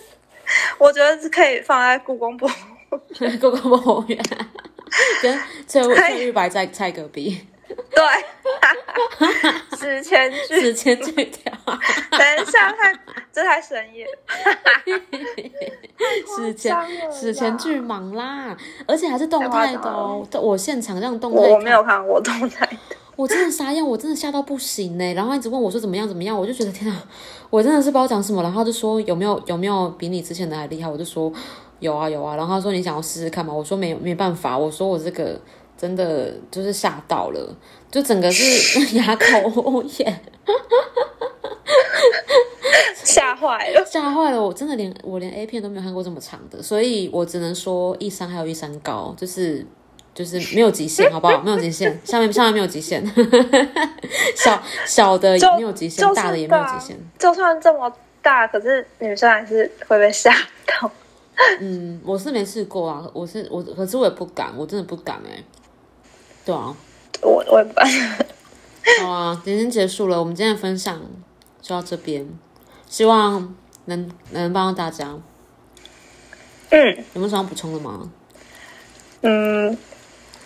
[0.78, 2.98] 我觉得是可以放在故宫博物，
[3.38, 4.18] 故宫博物院，
[5.20, 7.46] 跟翠翠玉白在在隔壁。
[7.90, 8.02] 对，
[9.78, 11.52] 史前剧，史前剧条。
[12.10, 12.92] 等一下，太
[13.32, 14.06] 这太神耶！
[16.36, 16.76] 史前
[17.12, 18.56] 史前巨蟒啦，
[18.86, 20.26] 而且还是动态的哦。
[20.40, 22.76] 我现场这样动态，我没有看过动态的。
[23.16, 25.14] 我真的傻眼，我真的吓到不行呢。
[25.14, 27.04] 然后一直问我说怎么样怎么样，我就觉得天啊，
[27.48, 28.42] 我真的是不知道讲什么。
[28.42, 30.88] 然后就说有没有有没有比你之前的还厉害？
[30.88, 31.32] 我就说
[31.78, 32.36] 有啊有啊。
[32.36, 33.54] 然后他说你想要试试看吗？
[33.54, 34.58] 我说没有没办法。
[34.58, 35.40] 我说我这个。
[35.84, 37.56] 真的就是吓到了，
[37.90, 40.20] 就整个是 哑口无言，
[43.04, 44.42] 吓坏了，吓坏了！
[44.42, 49.66] 我真的连我连 A 片都没有看过这么长的，所以我只能说一山还有一山高，就是
[50.14, 51.38] 就是没有极限，好不好？
[51.42, 53.04] 没有极限，下面下面没有极限，
[54.34, 56.98] 小小的也没有极限，大的也没有极限。
[57.18, 60.32] 就算这么大，可是女生还是会被吓
[60.64, 60.90] 到。
[61.60, 65.44] 嗯，我是没试过啊，我是我，可是我也不敢，我真的不敢哎。
[66.44, 66.76] 对啊，
[67.22, 67.80] 我我也不
[69.00, 71.00] 好啊，今天结束了，我们今天的分享
[71.62, 72.28] 就到这边，
[72.86, 73.54] 希望
[73.86, 75.18] 能能帮到大家。
[76.70, 78.10] 嗯，有没有什么补充的吗？
[79.22, 79.76] 嗯，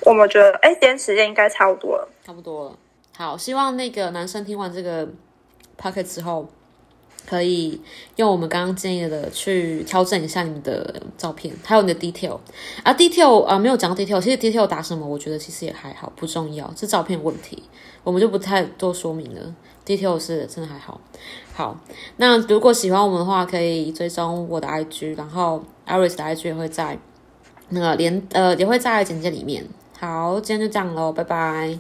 [0.03, 2.79] 我们觉得，哎，今天时间应该差不多了，差不多了。
[3.17, 5.07] 好，希望那个男生听完这个
[5.77, 6.49] p o c k e t 之后。
[7.29, 7.79] 可以
[8.17, 12.39] 用我们刚刚建议的去调整一下你的照片，还有你的 detail
[12.83, 17.63] 啊，detail 啊，没有讲 detail，其实 detail 打什么，我觉得其实也还好，不重要，是照片问题，
[18.03, 19.55] 我们就不太多说明了。
[19.85, 20.99] detail 是真的还好。
[21.53, 21.79] 好，
[22.17, 26.99] 那如果喜欢我们的话，可以追踪我的 IG，然后 Iris 的 IG 也会在
[27.69, 29.67] 那个连呃也会在简介里面。
[30.01, 31.79] 好，今天就这样喽，拜拜。